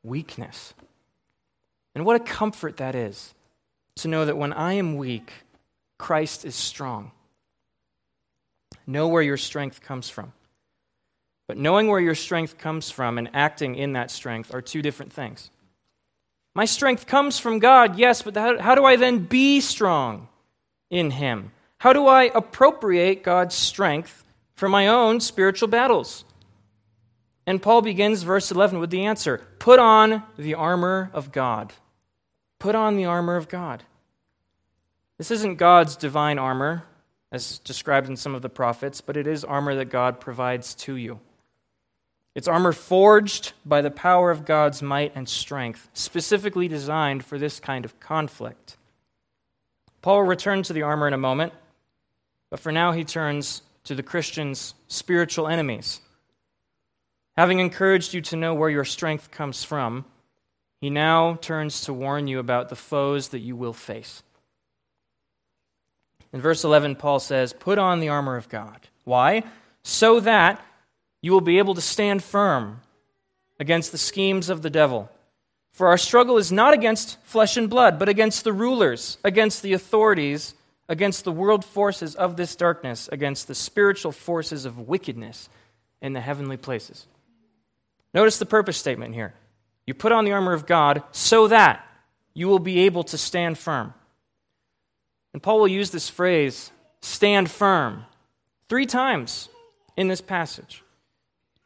weakness. 0.03 0.73
And 1.95 2.05
what 2.05 2.15
a 2.15 2.23
comfort 2.23 2.77
that 2.77 2.95
is 2.95 3.33
to 3.97 4.07
know 4.07 4.25
that 4.25 4.37
when 4.37 4.53
I 4.53 4.73
am 4.73 4.97
weak, 4.97 5.31
Christ 5.97 6.45
is 6.45 6.55
strong. 6.55 7.11
Know 8.85 9.07
where 9.07 9.21
your 9.21 9.37
strength 9.37 9.81
comes 9.81 10.09
from. 10.09 10.31
But 11.47 11.57
knowing 11.57 11.87
where 11.87 11.99
your 11.99 12.15
strength 12.15 12.57
comes 12.57 12.91
from 12.91 13.17
and 13.17 13.29
acting 13.33 13.75
in 13.75 13.93
that 13.93 14.11
strength 14.11 14.53
are 14.53 14.61
two 14.61 14.81
different 14.81 15.13
things. 15.13 15.49
My 16.55 16.65
strength 16.65 17.07
comes 17.07 17.39
from 17.39 17.59
God, 17.59 17.97
yes, 17.97 18.21
but 18.21 18.35
how, 18.35 18.75
do 18.75 18.83
I 18.83 18.95
then 18.95 19.19
be 19.19 19.61
strong 19.61 20.27
in 20.89 21.11
Him? 21.11 21.51
How 21.77 21.93
do 21.93 22.07
I 22.07 22.23
appropriate 22.33 23.23
God's 23.23 23.55
strength 23.55 24.25
for 24.55 24.67
my 24.67 24.87
own 24.87 25.19
spiritual 25.19 25.67
battles? 25.67 26.25
And 27.45 27.61
Paul 27.61 27.81
begins 27.81 28.23
verse 28.23 28.51
11 28.51 28.79
with 28.79 28.89
the 28.89 29.05
answer 29.05 29.41
Put 29.59 29.79
on 29.79 30.23
the 30.37 30.55
armor 30.55 31.09
of 31.13 31.31
God. 31.31 31.73
Put 32.59 32.75
on 32.75 32.97
the 32.97 33.05
armor 33.05 33.35
of 33.35 33.47
God. 33.47 33.83
This 35.17 35.31
isn't 35.31 35.55
God's 35.55 35.95
divine 35.95 36.37
armor, 36.37 36.83
as 37.31 37.59
described 37.59 38.07
in 38.07 38.15
some 38.15 38.35
of 38.35 38.41
the 38.41 38.49
prophets, 38.49 39.01
but 39.01 39.17
it 39.17 39.27
is 39.27 39.43
armor 39.43 39.75
that 39.75 39.89
God 39.89 40.19
provides 40.19 40.75
to 40.75 40.95
you. 40.95 41.19
It's 42.35 42.47
armor 42.47 42.71
forged 42.71 43.53
by 43.65 43.81
the 43.81 43.89
power 43.89 44.29
of 44.29 44.45
God's 44.45 44.83
might 44.83 45.15
and 45.15 45.27
strength, 45.27 45.89
specifically 45.93 46.67
designed 46.67 47.25
for 47.25 47.39
this 47.39 47.59
kind 47.59 47.83
of 47.83 47.99
conflict. 47.99 48.77
Paul 50.03 50.17
will 50.17 50.27
return 50.27 50.61
to 50.63 50.73
the 50.73 50.83
armor 50.83 51.07
in 51.07 51.13
a 51.13 51.17
moment, 51.17 51.51
but 52.51 52.59
for 52.59 52.71
now 52.71 52.91
he 52.91 53.03
turns 53.03 53.63
to 53.85 53.95
the 53.95 54.03
Christian's 54.03 54.75
spiritual 54.87 55.47
enemies. 55.47 55.99
Having 57.35 57.59
encouraged 57.59 58.13
you 58.13 58.21
to 58.21 58.35
know 58.35 58.53
where 58.53 58.69
your 58.69 58.85
strength 58.85 59.31
comes 59.31 59.63
from, 59.63 60.05
he 60.79 60.91
now 60.91 61.35
turns 61.41 61.81
to 61.81 61.93
warn 61.93 62.27
you 62.27 62.37
about 62.37 62.69
the 62.69 62.75
foes 62.75 63.29
that 63.29 63.39
you 63.39 63.55
will 63.55 63.73
face. 63.73 64.21
In 66.33 66.41
verse 66.41 66.63
11, 66.63 66.95
Paul 66.95 67.19
says, 67.19 67.53
Put 67.53 67.77
on 67.77 67.99
the 67.99 68.09
armor 68.09 68.35
of 68.37 68.49
God. 68.49 68.87
Why? 69.03 69.43
So 69.83 70.19
that 70.19 70.63
you 71.21 71.31
will 71.31 71.41
be 71.41 71.59
able 71.59 71.75
to 71.75 71.81
stand 71.81 72.23
firm 72.23 72.81
against 73.59 73.91
the 73.91 73.97
schemes 73.97 74.49
of 74.49 74.61
the 74.61 74.69
devil. 74.69 75.09
For 75.71 75.87
our 75.87 75.97
struggle 75.97 76.37
is 76.37 76.51
not 76.51 76.73
against 76.73 77.17
flesh 77.23 77.55
and 77.55 77.69
blood, 77.69 77.99
but 77.99 78.09
against 78.09 78.43
the 78.43 78.53
rulers, 78.53 79.17
against 79.23 79.61
the 79.61 79.73
authorities, 79.73 80.55
against 80.89 81.23
the 81.23 81.31
world 81.31 81.63
forces 81.63 82.15
of 82.15 82.35
this 82.35 82.55
darkness, 82.55 83.09
against 83.11 83.47
the 83.47 83.55
spiritual 83.55 84.11
forces 84.11 84.65
of 84.65 84.87
wickedness 84.87 85.49
in 86.01 86.13
the 86.13 86.21
heavenly 86.21 86.57
places. 86.57 87.05
Notice 88.13 88.39
the 88.39 88.45
purpose 88.45 88.77
statement 88.77 89.13
here. 89.13 89.33
You 89.85 89.93
put 89.93 90.11
on 90.11 90.25
the 90.25 90.31
armor 90.31 90.53
of 90.53 90.65
God 90.65 91.03
so 91.11 91.47
that 91.47 91.85
you 92.33 92.47
will 92.47 92.59
be 92.59 92.81
able 92.81 93.03
to 93.05 93.17
stand 93.17 93.57
firm. 93.57 93.93
And 95.37 95.43
Paul 95.43 95.59
will 95.59 95.67
use 95.67 95.91
this 95.91 96.09
phrase, 96.09 96.71
stand 96.99 97.51
firm, 97.51 98.05
three 98.69 98.87
times 98.87 99.49
in 99.95 100.07
this 100.07 100.19
passage. 100.19 100.83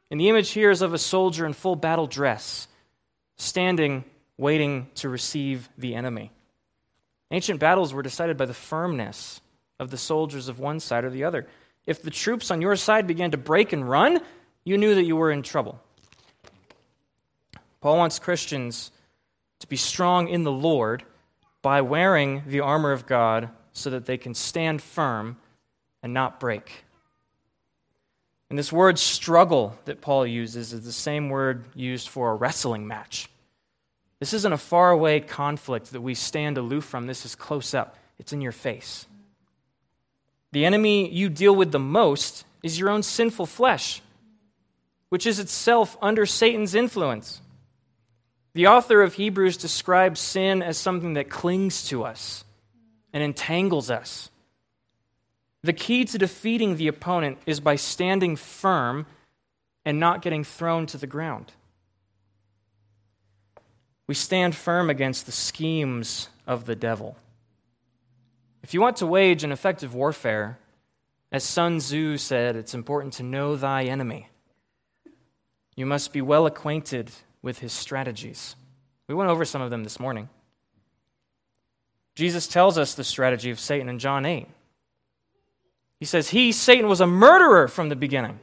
And 0.09 0.19
the 0.19 0.27
image 0.27 0.49
here 0.49 0.71
is 0.71 0.81
of 0.81 0.93
a 0.93 0.97
soldier 0.97 1.45
in 1.45 1.53
full 1.53 1.77
battle 1.77 2.05
dress, 2.05 2.67
standing, 3.37 4.03
waiting 4.37 4.89
to 4.95 5.07
receive 5.07 5.69
the 5.77 5.95
enemy. 5.95 6.33
Ancient 7.31 7.61
battles 7.61 7.93
were 7.93 8.01
decided 8.01 8.35
by 8.35 8.45
the 8.45 8.53
firmness 8.53 9.39
of 9.79 9.89
the 9.89 9.97
soldiers 9.97 10.49
of 10.49 10.59
one 10.59 10.81
side 10.81 11.05
or 11.05 11.09
the 11.09 11.23
other. 11.23 11.47
If 11.85 12.01
the 12.01 12.11
troops 12.11 12.51
on 12.51 12.61
your 12.61 12.75
side 12.75 13.07
began 13.07 13.31
to 13.31 13.37
break 13.37 13.71
and 13.71 13.89
run, 13.89 14.19
you 14.65 14.77
knew 14.77 14.95
that 14.95 15.05
you 15.05 15.15
were 15.15 15.31
in 15.31 15.43
trouble. 15.43 15.79
Paul 17.79 17.95
wants 17.95 18.19
Christians 18.19 18.91
to 19.59 19.67
be 19.67 19.77
strong 19.77 20.27
in 20.27 20.43
the 20.43 20.51
Lord 20.51 21.05
by 21.61 21.79
wearing 21.79 22.43
the 22.47 22.59
armor 22.59 22.91
of 22.91 23.07
God 23.07 23.49
so 23.73 23.89
that 23.89 24.05
they 24.05 24.17
can 24.17 24.33
stand 24.33 24.81
firm 24.81 25.37
and 26.03 26.13
not 26.13 26.39
break. 26.39 26.83
And 28.49 28.59
this 28.59 28.71
word 28.71 28.99
struggle 28.99 29.77
that 29.85 30.01
Paul 30.01 30.27
uses 30.27 30.73
is 30.73 30.83
the 30.83 30.91
same 30.91 31.29
word 31.29 31.63
used 31.73 32.09
for 32.09 32.31
a 32.31 32.35
wrestling 32.35 32.85
match. 32.85 33.29
This 34.19 34.33
isn't 34.33 34.53
a 34.53 34.57
faraway 34.57 35.21
conflict 35.21 35.93
that 35.93 36.01
we 36.01 36.15
stand 36.15 36.57
aloof 36.57 36.83
from. 36.83 37.07
This 37.07 37.25
is 37.25 37.33
close 37.33 37.73
up, 37.73 37.97
it's 38.19 38.33
in 38.33 38.41
your 38.41 38.51
face. 38.51 39.05
The 40.51 40.65
enemy 40.65 41.09
you 41.09 41.29
deal 41.29 41.55
with 41.55 41.71
the 41.71 41.79
most 41.79 42.45
is 42.61 42.77
your 42.77 42.89
own 42.89 43.03
sinful 43.03 43.45
flesh, 43.45 44.01
which 45.09 45.25
is 45.25 45.39
itself 45.39 45.97
under 46.01 46.25
Satan's 46.25 46.75
influence. 46.75 47.41
The 48.53 48.67
author 48.67 49.01
of 49.01 49.13
Hebrews 49.13 49.55
describes 49.55 50.19
sin 50.19 50.61
as 50.61 50.77
something 50.77 51.13
that 51.13 51.29
clings 51.29 51.87
to 51.87 52.03
us 52.03 52.43
and 53.13 53.23
entangles 53.23 53.89
us. 53.91 54.29
The 55.63 55.73
key 55.73 56.05
to 56.05 56.17
defeating 56.17 56.77
the 56.77 56.87
opponent 56.87 57.37
is 57.45 57.59
by 57.59 57.75
standing 57.75 58.35
firm 58.35 59.05
and 59.85 59.99
not 59.99 60.21
getting 60.21 60.43
thrown 60.43 60.85
to 60.87 60.97
the 60.97 61.07
ground. 61.07 61.51
We 64.07 64.15
stand 64.15 64.55
firm 64.55 64.89
against 64.89 65.25
the 65.25 65.31
schemes 65.31 66.29
of 66.47 66.65
the 66.65 66.75
devil. 66.75 67.15
If 68.63 68.73
you 68.73 68.81
want 68.81 68.97
to 68.97 69.07
wage 69.07 69.43
an 69.43 69.51
effective 69.51 69.93
warfare, 69.93 70.57
as 71.31 71.43
Sun 71.43 71.77
Tzu 71.77 72.17
said, 72.17 72.55
it's 72.55 72.73
important 72.73 73.13
to 73.13 73.23
know 73.23 73.55
thy 73.55 73.85
enemy. 73.85 74.27
You 75.75 75.85
must 75.85 76.11
be 76.11 76.21
well 76.21 76.45
acquainted 76.45 77.09
with 77.41 77.59
his 77.59 77.71
strategies. 77.71 78.55
We 79.07 79.15
went 79.15 79.29
over 79.29 79.45
some 79.45 79.61
of 79.61 79.69
them 79.69 79.83
this 79.83 79.99
morning. 79.99 80.29
Jesus 82.15 82.47
tells 82.47 82.77
us 82.77 82.93
the 82.93 83.03
strategy 83.03 83.51
of 83.51 83.59
Satan 83.59 83.89
in 83.89 83.99
John 83.99 84.25
8. 84.25 84.47
He 85.99 86.05
says, 86.05 86.29
He, 86.29 86.51
Satan, 86.51 86.87
was 86.87 87.01
a 87.01 87.07
murderer 87.07 87.67
from 87.67 87.89
the 87.89 87.95
beginning. 87.95 88.39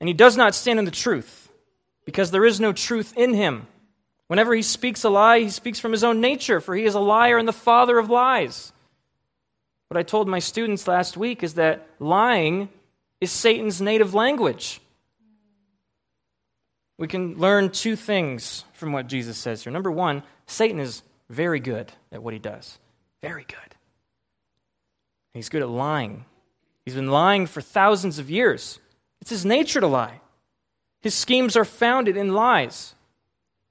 And 0.00 0.08
he 0.08 0.14
does 0.14 0.36
not 0.36 0.54
stand 0.54 0.78
in 0.78 0.84
the 0.84 0.90
truth 0.90 1.50
because 2.04 2.30
there 2.30 2.44
is 2.44 2.60
no 2.60 2.72
truth 2.72 3.12
in 3.16 3.34
him. 3.34 3.66
Whenever 4.28 4.54
he 4.54 4.62
speaks 4.62 5.04
a 5.04 5.10
lie, 5.10 5.40
he 5.40 5.50
speaks 5.50 5.80
from 5.80 5.92
his 5.92 6.04
own 6.04 6.20
nature, 6.20 6.60
for 6.60 6.74
he 6.74 6.84
is 6.84 6.94
a 6.94 7.00
liar 7.00 7.38
and 7.38 7.48
the 7.48 7.52
father 7.52 7.98
of 7.98 8.10
lies. 8.10 8.72
What 9.88 9.98
I 9.98 10.02
told 10.02 10.28
my 10.28 10.38
students 10.38 10.86
last 10.86 11.16
week 11.16 11.42
is 11.42 11.54
that 11.54 11.86
lying 11.98 12.68
is 13.20 13.32
Satan's 13.32 13.80
native 13.80 14.14
language. 14.14 14.80
We 16.98 17.08
can 17.08 17.38
learn 17.38 17.70
two 17.70 17.96
things 17.96 18.64
from 18.74 18.92
what 18.92 19.06
Jesus 19.06 19.38
says 19.38 19.64
here. 19.64 19.72
Number 19.72 19.90
one, 19.90 20.22
Satan 20.46 20.78
is 20.78 21.02
very 21.28 21.60
good 21.60 21.92
at 22.10 22.22
what 22.22 22.32
he 22.32 22.38
does. 22.38 22.78
Very 23.20 23.44
good. 23.44 23.74
He's 25.34 25.48
good 25.48 25.62
at 25.62 25.68
lying. 25.68 26.24
He's 26.84 26.94
been 26.94 27.10
lying 27.10 27.46
for 27.46 27.60
thousands 27.60 28.18
of 28.18 28.30
years. 28.30 28.80
It's 29.20 29.30
his 29.30 29.44
nature 29.44 29.80
to 29.80 29.86
lie. 29.86 30.20
His 31.00 31.14
schemes 31.14 31.56
are 31.56 31.64
founded 31.64 32.16
in 32.16 32.34
lies. 32.34 32.94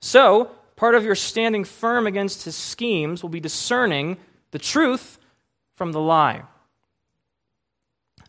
So, 0.02 0.52
part 0.76 0.96
of 0.96 1.04
your 1.04 1.16
standing 1.16 1.64
firm 1.64 2.08
against 2.08 2.46
his 2.46 2.56
schemes 2.56 3.24
will 3.24 3.30
be 3.30 3.40
discerning 3.40 4.18
the 4.52 4.60
truth 4.60 5.18
from 5.76 5.92
the 5.92 6.00
lie. 6.00 6.44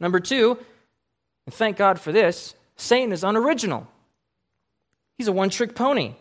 Number 0.01 0.21
two, 0.21 0.59
and 1.47 1.55
thank 1.55 1.77
God 1.77 2.01
for 2.01 2.13
this, 2.13 2.55
Satan 2.77 3.13
is 3.13 3.25
unoriginal. 3.25 3.87
He's 5.17 5.29
a 5.29 5.33
one 5.33 5.51
trick 5.51 5.75
pony. 5.75 6.15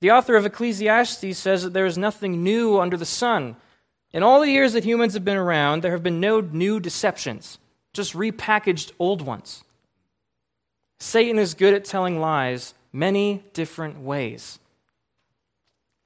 The 0.00 0.10
author 0.12 0.36
of 0.36 0.46
Ecclesiastes 0.46 1.36
says 1.36 1.62
that 1.62 1.72
there 1.72 1.86
is 1.86 1.98
nothing 1.98 2.42
new 2.42 2.78
under 2.78 2.96
the 2.96 3.04
sun. 3.04 3.56
In 4.12 4.22
all 4.22 4.40
the 4.40 4.50
years 4.50 4.72
that 4.72 4.84
humans 4.84 5.14
have 5.14 5.24
been 5.24 5.36
around, 5.36 5.82
there 5.82 5.92
have 5.92 6.02
been 6.02 6.20
no 6.20 6.40
new 6.40 6.80
deceptions, 6.80 7.58
just 7.92 8.14
repackaged 8.14 8.92
old 8.98 9.22
ones. 9.22 9.64
Satan 11.00 11.38
is 11.38 11.54
good 11.54 11.74
at 11.74 11.84
telling 11.84 12.20
lies 12.20 12.74
many 12.92 13.44
different 13.52 14.00
ways. 14.00 14.58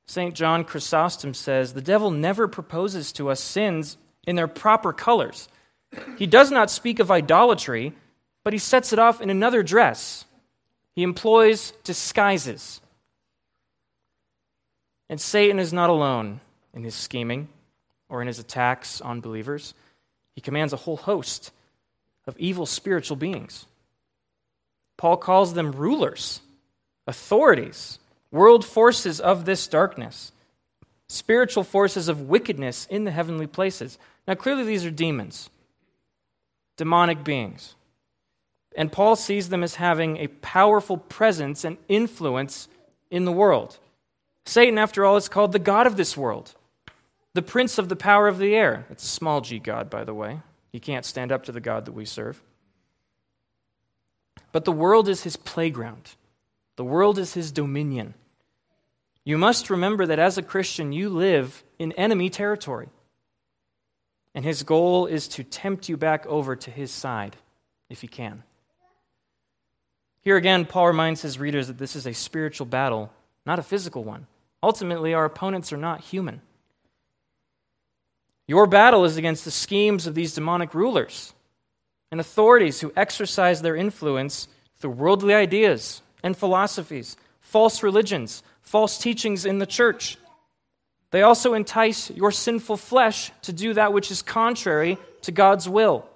St. 0.07 0.35
John 0.35 0.65
Chrysostom 0.65 1.33
says 1.33 1.73
the 1.73 1.81
devil 1.81 2.11
never 2.11 2.47
proposes 2.47 3.13
to 3.13 3.31
us 3.31 3.41
sins 3.41 3.97
in 4.27 4.37
their 4.37 4.49
proper 4.49 4.93
colors. 4.93 5.49
He 6.19 6.27
does 6.27 6.51
not 6.51 6.71
speak 6.71 6.99
of 6.99 7.11
idolatry, 7.11 7.95
but 8.45 8.53
he 8.53 8.59
sets 8.59 8.93
it 8.93 8.99
off 8.99 9.23
in 9.23 9.31
another 9.31 9.63
dress. 9.63 10.27
He 10.95 11.03
employs 11.03 11.73
disguises. 11.83 12.82
And 15.12 15.21
Satan 15.21 15.59
is 15.59 15.75
not 15.75 15.90
alone 15.90 16.40
in 16.73 16.85
his 16.85 16.95
scheming 16.95 17.50
or 18.09 18.23
in 18.23 18.28
his 18.28 18.38
attacks 18.38 18.99
on 19.02 19.21
believers. 19.21 19.75
He 20.35 20.40
commands 20.40 20.73
a 20.73 20.78
whole 20.78 20.97
host 20.97 21.52
of 22.26 22.38
evil 22.38 22.64
spiritual 22.64 23.19
beings. 23.19 23.66
Paul 24.97 25.19
calls 25.19 25.52
them 25.52 25.73
rulers, 25.73 26.40
authorities, 27.07 27.99
world 28.31 28.64
forces 28.64 29.21
of 29.21 29.45
this 29.45 29.66
darkness, 29.66 30.33
spiritual 31.11 31.64
forces 31.64 32.09
of 32.09 32.31
wickedness 32.31 32.87
in 32.88 33.04
the 33.04 33.11
heavenly 33.11 33.47
places. 33.47 33.99
Now, 34.26 34.35
clearly, 34.35 34.64
these 34.64 34.87
are 34.87 34.90
demons, 34.90 35.50
demonic 36.78 37.23
beings. 37.23 37.75
And 38.75 38.90
Paul 38.90 39.16
sees 39.16 39.50
them 39.50 39.62
as 39.62 39.75
having 39.75 40.16
a 40.16 40.28
powerful 40.28 40.97
presence 40.97 41.66
and 41.66 41.76
influence 41.87 42.66
in 43.11 43.26
the 43.26 43.33
world. 43.33 43.78
Satan, 44.45 44.79
after 44.79 45.05
all, 45.05 45.17
is 45.17 45.29
called 45.29 45.53
the 45.53 45.59
God 45.59 45.87
of 45.87 45.97
this 45.97 46.17
world, 46.17 46.55
the 47.35 47.43
prince 47.43 47.79
of 47.79 47.89
the 47.89 47.97
power 47.97 48.29
of 48.29 48.39
the 48.39 48.55
air. 48.55 48.87
It's 48.91 49.05
a 49.05 49.09
small 49.09 49.41
g 49.41 49.59
God, 49.59 49.89
by 49.89 50.05
the 50.05 50.15
way. 50.15 50.41
He 50.73 50.81
can't 50.81 51.05
stand 51.05 51.33
up 51.33 51.45
to 51.45 51.53
the 51.53 51.61
God 51.61 51.85
that 51.85 51.93
we 51.93 52.05
serve. 52.05 52.43
But 54.53 54.65
the 54.65 54.73
world 54.73 55.09
is 55.09 55.23
his 55.23 55.37
playground, 55.37 56.17
the 56.77 56.85
world 56.85 57.19
is 57.19 57.35
his 57.35 57.53
dominion. 57.53 58.15
You 59.25 59.39
must 59.39 59.71
remember 59.71 60.07
that 60.07 60.19
as 60.19 60.37
a 60.37 60.43
Christian, 60.43 60.93
you 60.93 61.09
live 61.09 61.63
in 61.79 61.93
enemy 61.93 62.29
territory. 62.29 62.89
And 64.35 64.45
his 64.45 64.65
goal 64.65 65.07
is 65.07 65.29
to 65.29 65.45
tempt 65.45 65.89
you 65.89 65.97
back 65.97 66.27
over 66.27 66.57
to 66.57 66.71
his 66.71 66.91
side, 66.91 67.37
if 67.89 68.01
he 68.01 68.09
can. 68.09 68.43
Here 70.23 70.37
again, 70.37 70.65
Paul 70.65 70.89
reminds 70.89 71.23
his 71.23 71.39
readers 71.39 71.69
that 71.69 71.79
this 71.79 71.95
is 71.95 72.07
a 72.07 72.13
spiritual 72.13 72.67
battle, 72.67 73.13
not 73.47 73.59
a 73.59 73.63
physical 73.63 74.03
one. 74.03 74.27
Ultimately, 74.62 75.14
our 75.14 75.25
opponents 75.25 75.73
are 75.73 75.78
not 75.78 76.00
human. 76.00 76.40
Your 78.47 78.66
battle 78.66 79.04
is 79.04 79.16
against 79.16 79.45
the 79.45 79.50
schemes 79.50 80.07
of 80.07 80.14
these 80.14 80.35
demonic 80.35 80.75
rulers 80.75 81.35
and 82.11 82.21
authorities 82.21 82.81
who 82.81 82.92
exercise 82.97 83.62
their 83.62 83.76
influence 83.76 84.49
through 84.76 84.90
worldly 84.90 85.35
ideas 85.35 86.02
and 86.23 86.37
philosophies, 86.37 87.16
false 87.40 87.83
religions, 87.83 88.42
false 88.61 88.99
teachings 88.99 89.47
in 89.47 89.59
the 89.59 89.66
church. 89.66 90.19
They 91.11 91.23
also 91.23 91.54
entice 91.54 92.11
your 92.11 92.31
sinful 92.31 92.78
flesh 92.78 93.31
to 93.42 93.52
do 93.52 93.75
that 93.75 93.92
which 93.92 94.11
is 94.11 94.23
contrary 94.23 94.99
to 95.23 95.33
God's 95.33 95.69
will. 95.69 96.07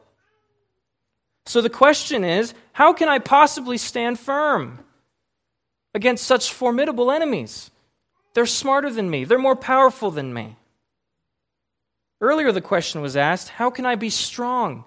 So 1.46 1.60
the 1.60 1.70
question 1.70 2.24
is 2.24 2.54
how 2.72 2.92
can 2.92 3.08
I 3.08 3.18
possibly 3.18 3.78
stand 3.78 4.18
firm 4.18 4.80
against 5.94 6.24
such 6.24 6.52
formidable 6.52 7.10
enemies? 7.10 7.70
They're 8.36 8.44
smarter 8.44 8.90
than 8.90 9.08
me, 9.08 9.24
they're 9.24 9.38
more 9.38 9.56
powerful 9.56 10.10
than 10.10 10.34
me. 10.34 10.56
Earlier, 12.20 12.52
the 12.52 12.60
question 12.60 13.00
was 13.00 13.16
asked 13.16 13.48
how 13.48 13.70
can 13.70 13.86
I 13.86 13.94
be 13.94 14.10
strong 14.10 14.84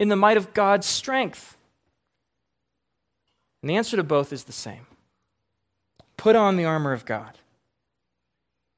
in 0.00 0.08
the 0.08 0.16
might 0.16 0.36
of 0.36 0.52
God's 0.54 0.88
strength? 0.88 1.56
And 3.62 3.70
the 3.70 3.76
answer 3.76 3.96
to 3.96 4.02
both 4.02 4.32
is 4.32 4.42
the 4.42 4.50
same 4.50 4.88
put 6.16 6.34
on 6.34 6.56
the 6.56 6.64
armor 6.64 6.92
of 6.92 7.04
God. 7.04 7.38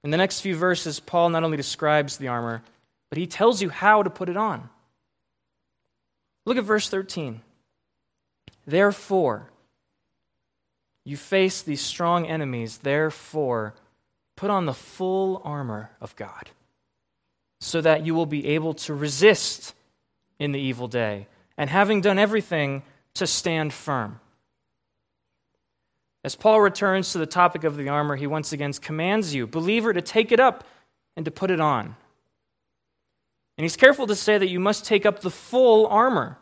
In 0.05 0.11
the 0.11 0.19
next 0.19 0.43
few 0.43 0.57
verses, 0.57 1.01
Paul 1.01 1.31
not 1.31 1.43
only 1.43 1.57
describes 1.57 2.19
the 2.19 2.29
armor, 2.29 2.63
but 3.09 3.17
he 3.17 3.27
tells 3.27 3.63
you 3.63 3.71
how 3.71 4.03
to 4.03 4.11
put 4.11 4.29
it 4.29 4.37
on. 4.37 4.69
Look 6.45 6.59
at 6.59 6.65
verse 6.65 6.91
13. 6.91 7.41
Therefore, 8.67 9.49
you 11.03 11.17
face 11.17 11.63
these 11.63 11.81
strong 11.81 12.27
enemies, 12.27 12.77
therefore, 12.77 13.73
Put 14.37 14.51
on 14.51 14.67
the 14.67 14.75
full 14.75 15.41
armor 15.45 15.91
of 16.01 16.17
God 16.17 16.51
so 17.61 17.81
that 17.81 18.05
you 18.05 18.15
will 18.15 18.27
be 18.27 18.49
able 18.49 18.75
to 18.75 18.93
resist 18.95 19.75
in 20.39 20.51
the 20.51 20.59
evil 20.59 20.89
day, 20.89 21.29
and 21.57 21.71
having 21.71 22.01
done 22.01 22.19
everything, 22.19 22.83
to 23.15 23.27
stand 23.27 23.73
firm. 23.73 24.19
As 26.25 26.35
Paul 26.35 26.61
returns 26.61 27.13
to 27.13 27.19
the 27.19 27.27
topic 27.27 27.63
of 27.63 27.77
the 27.77 27.89
armor, 27.89 28.17
he 28.17 28.27
once 28.27 28.53
again 28.53 28.73
commands 28.73 29.35
you, 29.35 29.47
believer, 29.47 29.93
to 29.93 30.03
take 30.03 30.33
it 30.33 30.41
up 30.41 30.65
and 31.17 31.25
to 31.25 31.31
put 31.31 31.51
it 31.51 31.61
on. 31.61 31.95
And 33.57 33.65
he's 33.65 33.77
careful 33.77 34.07
to 34.07 34.17
say 34.17 34.39
that 34.39 34.49
you 34.49 34.59
must 34.59 34.85
take 34.85 35.05
up 35.05 35.21
the 35.21 35.31
full 35.31 35.87
armor. 35.87 36.39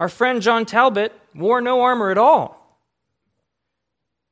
Our 0.00 0.08
friend 0.08 0.42
John 0.42 0.66
Talbot 0.66 1.12
wore 1.34 1.60
no 1.60 1.80
armor 1.80 2.10
at 2.10 2.18
all. 2.18 2.78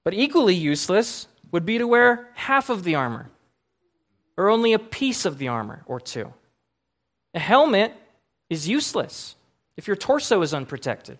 But 0.04 0.14
equally 0.14 0.54
useless 0.54 1.26
would 1.54 1.64
be 1.64 1.78
to 1.78 1.86
wear 1.86 2.28
half 2.34 2.68
of 2.68 2.82
the 2.82 2.96
armor, 2.96 3.30
or 4.36 4.50
only 4.50 4.72
a 4.72 4.78
piece 4.78 5.24
of 5.24 5.38
the 5.38 5.46
armor 5.46 5.84
or 5.86 6.00
two. 6.00 6.32
A 7.32 7.38
helmet 7.38 7.92
is 8.50 8.68
useless 8.68 9.36
if 9.76 9.86
your 9.86 9.94
torso 9.94 10.42
is 10.42 10.52
unprotected. 10.52 11.16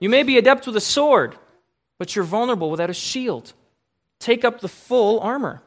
You 0.00 0.08
may 0.08 0.24
be 0.24 0.38
adept 0.38 0.66
with 0.66 0.74
a 0.74 0.80
sword, 0.80 1.36
but 1.98 2.16
you're 2.16 2.24
vulnerable 2.24 2.68
without 2.68 2.90
a 2.90 2.94
shield. 2.94 3.52
Take 4.18 4.44
up 4.44 4.58
the 4.60 4.66
full 4.66 5.20
armor. 5.20 5.62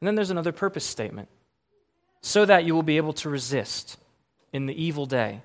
And 0.00 0.06
then 0.06 0.14
there's 0.14 0.30
another 0.30 0.52
purpose 0.52 0.86
statement 0.86 1.28
so 2.22 2.46
that 2.46 2.64
you 2.64 2.74
will 2.74 2.82
be 2.82 2.96
able 2.96 3.12
to 3.12 3.28
resist 3.28 3.98
in 4.54 4.64
the 4.64 4.82
evil 4.82 5.04
day. 5.04 5.42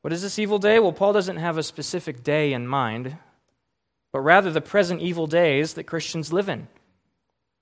What 0.00 0.12
is 0.12 0.22
this 0.22 0.40
evil 0.40 0.58
day? 0.58 0.80
Well, 0.80 0.92
Paul 0.92 1.12
doesn't 1.12 1.36
have 1.36 1.56
a 1.56 1.62
specific 1.62 2.24
day 2.24 2.52
in 2.52 2.66
mind 2.66 3.16
but 4.12 4.20
rather 4.20 4.50
the 4.50 4.60
present 4.60 5.00
evil 5.00 5.26
days 5.26 5.74
that 5.74 5.84
Christians 5.84 6.32
live 6.32 6.48
in, 6.48 6.68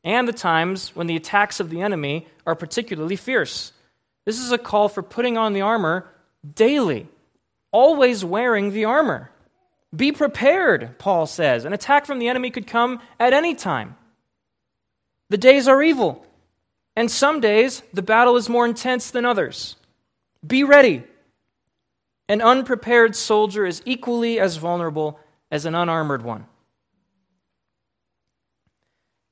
and 0.05 0.27
the 0.27 0.33
times 0.33 0.95
when 0.97 1.07
the 1.07 1.17
attacks 1.17 1.61
of 1.61 1.71
the 1.71 1.83
enemy 1.83 2.27
are 2.47 2.55
particularly 2.55 3.17
fierce. 3.17 3.73
This 4.27 4.39
is 4.39 4.53
a 4.53 4.59
call 4.59 4.89
for 4.89 5.03
putting 5.03 5.39
on 5.39 5.53
the 5.53 5.63
armor 5.63 6.09
daily, 6.55 7.09
always 7.71 8.25
wearing 8.25 8.73
the 8.73 8.85
armor. 8.85 9.31
Be 9.95 10.13
prepared, 10.13 10.99
Paul 10.99 11.27
says. 11.27 11.65
An 11.65 11.73
attack 11.73 12.07
from 12.07 12.19
the 12.19 12.29
enemy 12.29 12.51
could 12.51 12.67
come 12.67 13.01
at 13.19 13.33
any 13.33 13.55
time. 13.55 13.97
The 15.31 15.39
days 15.39 15.69
are 15.69 15.83
evil, 15.83 16.25
and 16.97 17.11
some 17.11 17.41
days 17.41 17.83
the 17.93 18.03
battle 18.03 18.37
is 18.37 18.49
more 18.49 18.67
intense 18.67 19.11
than 19.11 19.25
others. 19.25 19.77
Be 20.47 20.65
ready. 20.65 21.05
An 22.29 22.41
unprepared 22.41 23.17
soldier 23.17 23.67
is 23.67 23.83
equally 23.85 24.39
as 24.41 24.57
vulnerable 24.57 25.19
as 25.51 25.65
an 25.65 25.75
unarmored 25.75 26.23
one. 26.23 26.47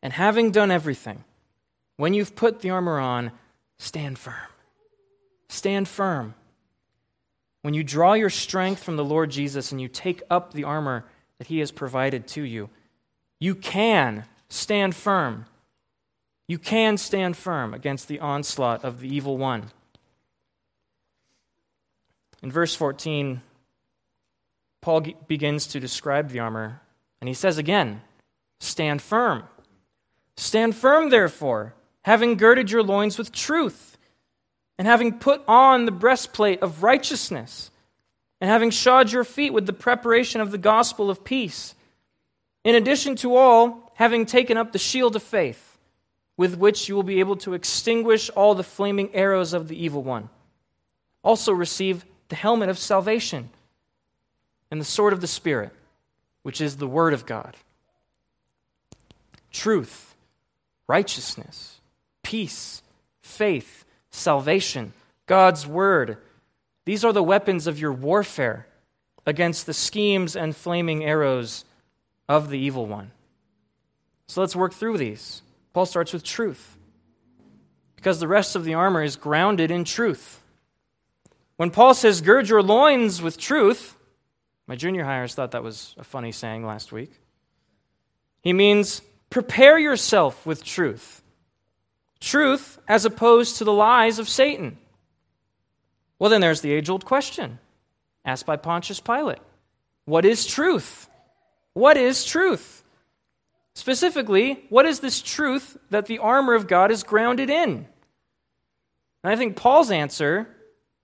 And 0.02 0.12
having 0.12 0.50
done 0.50 0.70
everything, 0.70 1.24
when 1.96 2.14
you've 2.14 2.36
put 2.36 2.60
the 2.60 2.70
armor 2.70 2.98
on, 2.98 3.32
stand 3.78 4.18
firm. 4.18 4.34
Stand 5.48 5.88
firm. 5.88 6.34
When 7.62 7.74
you 7.74 7.82
draw 7.82 8.12
your 8.14 8.30
strength 8.30 8.82
from 8.82 8.96
the 8.96 9.04
Lord 9.04 9.30
Jesus 9.30 9.72
and 9.72 9.80
you 9.80 9.88
take 9.88 10.22
up 10.30 10.52
the 10.52 10.64
armor 10.64 11.04
that 11.38 11.48
He 11.48 11.58
has 11.58 11.70
provided 11.70 12.26
to 12.28 12.42
you, 12.42 12.70
you 13.40 13.54
can 13.54 14.24
stand 14.48 14.94
firm. 14.94 15.46
You 16.46 16.58
can 16.58 16.96
stand 16.96 17.36
firm 17.36 17.74
against 17.74 18.08
the 18.08 18.20
onslaught 18.20 18.84
of 18.84 19.00
the 19.00 19.14
evil 19.14 19.36
one. 19.36 19.70
In 22.42 22.52
verse 22.52 22.74
14, 22.74 23.42
Paul 24.80 25.02
begins 25.26 25.66
to 25.68 25.80
describe 25.80 26.30
the 26.30 26.38
armor, 26.38 26.80
and 27.20 27.28
he 27.28 27.34
says 27.34 27.58
again, 27.58 28.02
Stand 28.60 29.02
firm. 29.02 29.44
Stand 30.36 30.76
firm, 30.76 31.10
therefore, 31.10 31.74
having 32.02 32.36
girded 32.36 32.70
your 32.70 32.82
loins 32.82 33.18
with 33.18 33.32
truth, 33.32 33.98
and 34.78 34.86
having 34.86 35.18
put 35.18 35.42
on 35.48 35.84
the 35.84 35.92
breastplate 35.92 36.62
of 36.62 36.82
righteousness, 36.82 37.70
and 38.40 38.48
having 38.48 38.70
shod 38.70 39.10
your 39.10 39.24
feet 39.24 39.52
with 39.52 39.66
the 39.66 39.72
preparation 39.72 40.40
of 40.40 40.52
the 40.52 40.58
gospel 40.58 41.10
of 41.10 41.24
peace. 41.24 41.74
In 42.64 42.76
addition 42.76 43.16
to 43.16 43.34
all, 43.36 43.92
having 43.94 44.26
taken 44.26 44.56
up 44.56 44.72
the 44.72 44.78
shield 44.78 45.16
of 45.16 45.22
faith, 45.22 45.76
with 46.36 46.56
which 46.56 46.88
you 46.88 46.94
will 46.94 47.02
be 47.02 47.18
able 47.18 47.36
to 47.36 47.54
extinguish 47.54 48.30
all 48.30 48.54
the 48.54 48.62
flaming 48.62 49.12
arrows 49.12 49.52
of 49.52 49.66
the 49.66 49.84
evil 49.84 50.04
one. 50.04 50.28
Also, 51.24 51.52
receive 51.52 52.04
the 52.28 52.36
helmet 52.36 52.68
of 52.68 52.78
salvation 52.78 53.50
and 54.70 54.80
the 54.80 54.84
sword 54.84 55.12
of 55.12 55.20
the 55.20 55.26
Spirit, 55.26 55.72
which 56.42 56.60
is 56.60 56.76
the 56.76 56.86
Word 56.86 57.14
of 57.14 57.26
God. 57.26 57.56
Truth, 59.50 60.14
righteousness, 60.86 61.80
peace, 62.22 62.82
faith, 63.22 63.84
salvation, 64.10 64.92
God's 65.26 65.66
Word. 65.66 66.18
These 66.84 67.04
are 67.04 67.12
the 67.12 67.22
weapons 67.22 67.66
of 67.66 67.78
your 67.78 67.92
warfare 67.92 68.66
against 69.26 69.66
the 69.66 69.74
schemes 69.74 70.36
and 70.36 70.56
flaming 70.56 71.04
arrows 71.04 71.64
of 72.28 72.50
the 72.50 72.58
evil 72.58 72.86
one. 72.86 73.10
So 74.26 74.40
let's 74.40 74.56
work 74.56 74.74
through 74.74 74.98
these. 74.98 75.42
Paul 75.72 75.86
starts 75.86 76.12
with 76.12 76.24
truth 76.24 76.76
because 77.96 78.20
the 78.20 78.28
rest 78.28 78.56
of 78.56 78.64
the 78.64 78.74
armor 78.74 79.02
is 79.02 79.16
grounded 79.16 79.70
in 79.70 79.84
truth. 79.84 80.40
When 81.56 81.70
Paul 81.70 81.94
says, 81.94 82.20
gird 82.20 82.48
your 82.48 82.62
loins 82.62 83.20
with 83.20 83.36
truth, 83.36 83.96
my 84.68 84.76
junior 84.76 85.02
hires 85.02 85.34
thought 85.34 85.52
that 85.52 85.64
was 85.64 85.96
a 85.98 86.04
funny 86.04 86.30
saying 86.30 86.64
last 86.64 86.92
week. 86.92 87.10
He 88.42 88.52
means 88.52 89.00
prepare 89.30 89.78
yourself 89.78 90.44
with 90.46 90.62
truth. 90.62 91.22
Truth 92.20 92.78
as 92.86 93.06
opposed 93.06 93.56
to 93.56 93.64
the 93.64 93.72
lies 93.72 94.18
of 94.18 94.28
Satan. 94.28 94.76
Well, 96.18 96.30
then 96.30 96.42
there's 96.42 96.60
the 96.60 96.72
age 96.72 96.90
old 96.90 97.04
question 97.04 97.58
asked 98.24 98.44
by 98.44 98.56
Pontius 98.56 99.00
Pilate 99.00 99.38
What 100.04 100.24
is 100.24 100.46
truth? 100.46 101.08
What 101.72 101.96
is 101.96 102.24
truth? 102.24 102.84
Specifically, 103.74 104.64
what 104.68 104.84
is 104.84 105.00
this 105.00 105.22
truth 105.22 105.78
that 105.90 106.06
the 106.06 106.18
armor 106.18 106.54
of 106.54 106.66
God 106.66 106.90
is 106.90 107.04
grounded 107.04 107.48
in? 107.48 107.86
And 109.22 109.32
I 109.32 109.36
think 109.36 109.56
Paul's 109.56 109.90
answer 109.90 110.48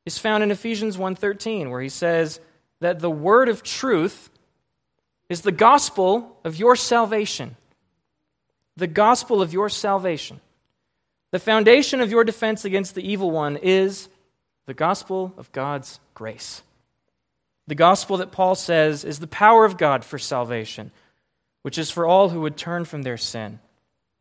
is 0.04 0.18
found 0.18 0.42
in 0.42 0.50
Ephesians 0.50 0.98
1:13 0.98 1.70
where 1.70 1.80
he 1.80 1.88
says 1.88 2.40
that 2.84 3.00
the 3.00 3.10
word 3.10 3.48
of 3.48 3.62
truth 3.62 4.28
is 5.30 5.40
the 5.40 5.50
gospel 5.50 6.38
of 6.44 6.56
your 6.56 6.76
salvation. 6.76 7.56
The 8.76 8.86
gospel 8.86 9.40
of 9.40 9.54
your 9.54 9.70
salvation. 9.70 10.38
The 11.30 11.38
foundation 11.38 12.02
of 12.02 12.10
your 12.10 12.24
defense 12.24 12.66
against 12.66 12.94
the 12.94 13.02
evil 13.02 13.30
one 13.30 13.56
is 13.56 14.10
the 14.66 14.74
gospel 14.74 15.32
of 15.38 15.50
God's 15.50 15.98
grace. 16.12 16.62
The 17.66 17.74
gospel 17.74 18.18
that 18.18 18.32
Paul 18.32 18.54
says 18.54 19.02
is 19.02 19.18
the 19.18 19.26
power 19.26 19.64
of 19.64 19.78
God 19.78 20.04
for 20.04 20.18
salvation, 20.18 20.90
which 21.62 21.78
is 21.78 21.90
for 21.90 22.04
all 22.04 22.28
who 22.28 22.42
would 22.42 22.58
turn 22.58 22.84
from 22.84 23.02
their 23.02 23.16
sin 23.16 23.60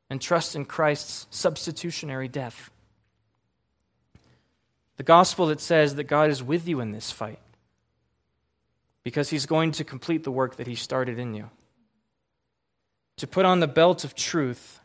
and 0.10 0.22
trust 0.22 0.56
in 0.56 0.64
Christ's 0.64 1.28
substitutionary 1.32 2.30
death. 2.30 2.72
The 4.96 5.04
gospel 5.04 5.48
that 5.48 5.60
says 5.60 5.96
that 5.96 6.06
God 6.06 6.30
is 6.30 6.42
with 6.42 6.66
you 6.66 6.80
in 6.80 6.94
this 6.94 7.12
fight 7.12 7.40
because 9.04 9.30
he's 9.30 9.46
going 9.46 9.72
to 9.74 9.84
complete 9.84 10.24
the 10.24 10.32
work 10.32 10.58
that 10.58 10.68
he 10.68 10.76
started 10.76 11.20
in 11.20 11.34
you. 11.34 11.50
To 13.18 13.28
put 13.28 13.46
on 13.46 13.60
the 13.60 13.68
belt 13.68 14.04
of 14.04 14.16
truth 14.16 14.80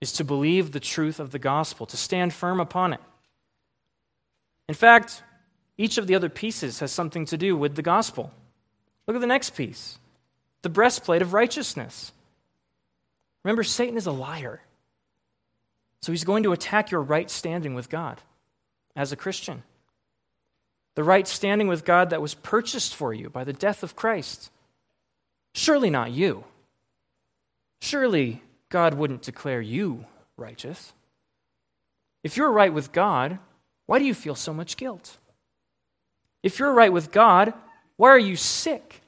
is 0.00 0.12
to 0.12 0.24
believe 0.24 0.72
the 0.72 0.80
truth 0.80 1.20
of 1.20 1.30
the 1.30 1.38
gospel, 1.38 1.86
to 1.86 1.96
stand 1.96 2.32
firm 2.34 2.60
upon 2.60 2.92
it. 2.92 3.00
In 4.68 4.74
fact, 4.74 5.22
each 5.76 5.98
of 5.98 6.06
the 6.06 6.14
other 6.14 6.28
pieces 6.28 6.80
has 6.80 6.92
something 6.92 7.26
to 7.26 7.36
do 7.36 7.56
with 7.56 7.74
the 7.74 7.82
gospel. 7.82 8.32
Look 9.06 9.16
at 9.16 9.20
the 9.20 9.26
next 9.26 9.50
piece 9.50 9.98
the 10.62 10.70
breastplate 10.70 11.20
of 11.20 11.34
righteousness. 11.34 12.10
Remember, 13.44 13.62
Satan 13.62 13.98
is 13.98 14.06
a 14.06 14.12
liar. 14.12 14.62
So 16.00 16.10
he's 16.10 16.24
going 16.24 16.44
to 16.44 16.52
attack 16.52 16.90
your 16.90 17.02
right 17.02 17.30
standing 17.30 17.74
with 17.74 17.90
God 17.90 18.20
as 18.96 19.12
a 19.12 19.16
Christian. 19.16 19.62
The 20.94 21.04
right 21.04 21.26
standing 21.26 21.68
with 21.68 21.84
God 21.84 22.10
that 22.10 22.22
was 22.22 22.34
purchased 22.34 22.94
for 22.94 23.12
you 23.12 23.28
by 23.30 23.44
the 23.44 23.52
death 23.52 23.82
of 23.82 23.96
Christ. 23.96 24.50
Surely 25.54 25.90
not 25.90 26.10
you. 26.10 26.44
Surely 27.80 28.42
God 28.68 28.94
wouldn't 28.94 29.22
declare 29.22 29.60
you 29.60 30.06
righteous. 30.36 30.92
If 32.22 32.36
you're 32.36 32.50
right 32.50 32.72
with 32.72 32.92
God, 32.92 33.38
why 33.86 33.98
do 33.98 34.04
you 34.04 34.14
feel 34.14 34.34
so 34.34 34.54
much 34.54 34.76
guilt? 34.76 35.18
If 36.42 36.58
you're 36.58 36.72
right 36.72 36.92
with 36.92 37.12
God, 37.12 37.52
why 37.96 38.10
are 38.10 38.18
you 38.18 38.36
sick? 38.36 39.00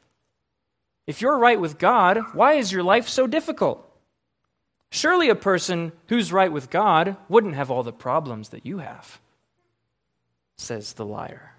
If 1.07 1.21
you're 1.21 1.39
right 1.39 1.61
with 1.61 1.79
God, 1.79 2.19
why 2.35 2.55
is 2.55 2.73
your 2.73 2.83
life 2.83 3.09
so 3.09 3.27
difficult? 3.27 3.83
Surely 4.91 5.29
a 5.29 5.35
person 5.35 5.93
who's 6.09 6.33
right 6.33 6.51
with 6.51 6.71
God 6.71 7.17
wouldn't 7.29 7.55
have 7.55 7.71
all 7.71 7.83
the 7.83 7.93
problems 7.93 8.51
that 8.51 8.67
you 8.67 8.79
have, 8.79 9.21
says 10.57 10.93
the 10.95 11.05
liar. 11.05 11.56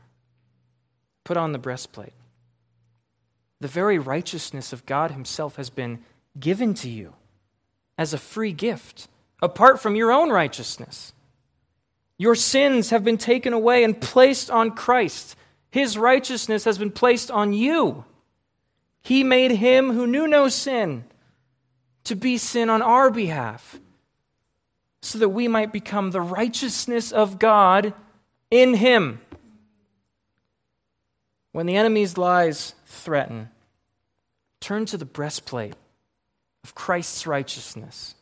Put 1.28 1.36
on 1.36 1.52
the 1.52 1.60
breastplate. 1.60 2.14
The 3.60 3.68
very 3.68 4.00
righteousness 4.00 4.72
of 4.72 4.86
God 4.86 5.12
Himself 5.12 5.58
has 5.58 5.70
been 5.70 6.00
given 6.40 6.74
to 6.76 6.90
you 6.90 7.16
as 7.98 8.14
a 8.14 8.18
free 8.18 8.54
gift, 8.54 9.10
apart 9.42 9.82
from 9.82 9.98
your 9.98 10.10
own 10.10 10.30
righteousness. 10.30 11.12
Your 12.18 12.34
sins 12.34 12.92
have 12.92 13.04
been 13.04 13.18
taken 13.18 13.52
away 13.52 13.84
and 13.84 14.00
placed 14.00 14.50
on 14.50 14.72
Christ. 14.72 15.36
His 15.70 15.98
righteousness 15.98 16.64
has 16.64 16.78
been 16.78 16.92
placed 16.92 17.30
on 17.30 17.52
you. 17.52 18.06
He 19.02 19.26
made 19.26 19.52
him 19.52 19.92
who 19.92 20.08
knew 20.08 20.30
no 20.30 20.48
sin 20.48 21.04
to 22.06 22.16
be 22.16 22.38
sin 22.38 22.70
on 22.70 22.82
our 22.82 23.12
behalf, 23.12 23.82
so 25.02 25.20
that 25.20 25.28
we 25.28 25.50
might 25.50 25.74
become 25.74 26.12
the 26.12 26.22
righteousness 26.22 27.12
of 27.12 27.38
God 27.38 27.94
in 28.50 28.76
him. 28.76 29.20
When 31.58 31.66
the 31.66 31.76
enemy's 31.76 32.20
lies 32.20 32.76
threaten, 32.86 33.50
turn 34.60 34.86
to 34.86 34.96
the 34.96 35.06
breastplate 35.06 35.74
of 36.64 36.76
Christ's 36.76 37.26
righteousness 37.26 38.14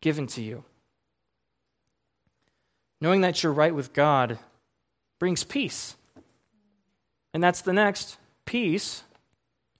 given 0.00 0.28
to 0.28 0.40
you. 0.40 0.62
Knowing 3.00 3.22
that 3.22 3.42
you're 3.42 3.52
right 3.52 3.74
with 3.74 3.92
God 3.92 4.38
brings 5.18 5.42
peace. 5.42 5.96
And 7.34 7.42
that's 7.42 7.62
the 7.62 7.72
next 7.72 8.16
piece 8.44 9.02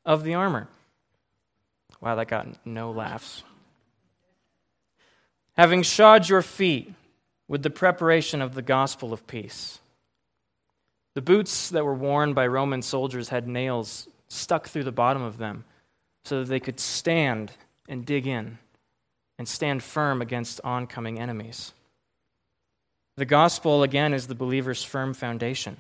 of 0.05 0.25
the 0.25 0.35
armor. 0.35 0.67
Wow, 2.01 2.17
that 2.17 2.27
got 2.27 2.49
no 2.67 2.91
laughs. 2.91 3.45
Having 5.57 5.85
shod 5.85 6.29
your 6.29 6.43
feet 6.43 6.93
with 7.47 7.63
the 7.63 7.71
preparation 7.71 8.43
of 8.43 8.57
the 8.57 8.63
gospel 8.63 9.13
of 9.13 9.25
peace. 9.29 9.79
The 11.19 11.23
boots 11.23 11.71
that 11.71 11.85
were 11.85 11.95
worn 11.95 12.33
by 12.33 12.47
Roman 12.47 12.81
soldiers 12.81 13.31
had 13.31 13.49
nails 13.49 14.07
stuck 14.29 14.69
through 14.69 14.85
the 14.85 14.93
bottom 14.93 15.21
of 15.21 15.37
them 15.37 15.65
so 16.25 16.39
that 16.39 16.49
they 16.49 16.61
could 16.61 16.79
stand 16.79 17.51
and 17.89 18.07
dig 18.07 18.29
in 18.29 18.59
and 19.37 19.49
stand 19.49 19.83
firm 19.83 20.23
against 20.23 20.61
oncoming 20.63 21.19
enemies. 21.19 21.73
The 23.17 23.25
gospel, 23.25 23.83
again, 23.83 24.15
is 24.15 24.29
the 24.29 24.37
believer's 24.37 24.85
firm 24.85 25.13
foundation. 25.13 25.79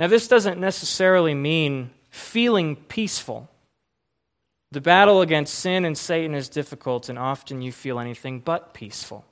Now, 0.00 0.08
this 0.08 0.26
doesn't 0.26 0.58
necessarily 0.58 1.34
mean 1.34 1.92
feeling 2.10 2.74
peaceful. 2.74 3.48
The 4.72 4.80
battle 4.80 5.20
against 5.20 5.54
sin 5.54 5.84
and 5.84 5.96
Satan 5.96 6.34
is 6.34 6.48
difficult, 6.48 7.08
and 7.08 7.20
often 7.20 7.62
you 7.62 7.70
feel 7.70 8.00
anything 8.00 8.40
but 8.40 8.74
peaceful. 8.74 9.24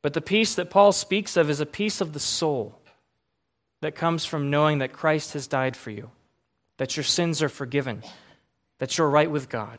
But 0.00 0.14
the 0.14 0.22
peace 0.22 0.54
that 0.54 0.70
Paul 0.70 0.92
speaks 0.92 1.36
of 1.36 1.50
is 1.50 1.60
a 1.60 1.66
peace 1.66 2.00
of 2.00 2.14
the 2.14 2.18
soul 2.18 2.80
that 3.84 3.94
comes 3.94 4.24
from 4.24 4.48
knowing 4.48 4.78
that 4.78 4.94
Christ 4.94 5.34
has 5.34 5.46
died 5.46 5.76
for 5.76 5.90
you, 5.90 6.10
that 6.78 6.96
your 6.96 7.04
sins 7.04 7.42
are 7.42 7.50
forgiven, 7.50 8.02
that 8.78 8.96
you're 8.96 9.10
right 9.10 9.30
with 9.30 9.50
God, 9.50 9.78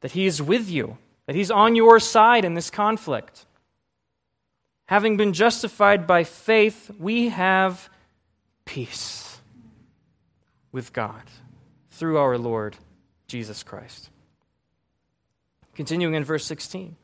that 0.00 0.12
He 0.12 0.26
is 0.26 0.40
with 0.40 0.70
you, 0.70 0.96
that 1.26 1.34
He's 1.34 1.50
on 1.50 1.74
your 1.74 1.98
side 1.98 2.44
in 2.44 2.54
this 2.54 2.70
conflict. 2.70 3.44
Having 4.86 5.16
been 5.16 5.32
justified 5.32 6.06
by 6.06 6.22
faith, 6.22 6.88
we 7.00 7.30
have 7.30 7.90
peace 8.64 9.40
with 10.70 10.92
God 10.92 11.24
through 11.90 12.18
our 12.18 12.38
Lord 12.38 12.76
Jesus 13.26 13.64
Christ. 13.64 14.08
Continuing 15.74 16.14
in 16.14 16.22
verse 16.22 16.44
16. 16.46 16.94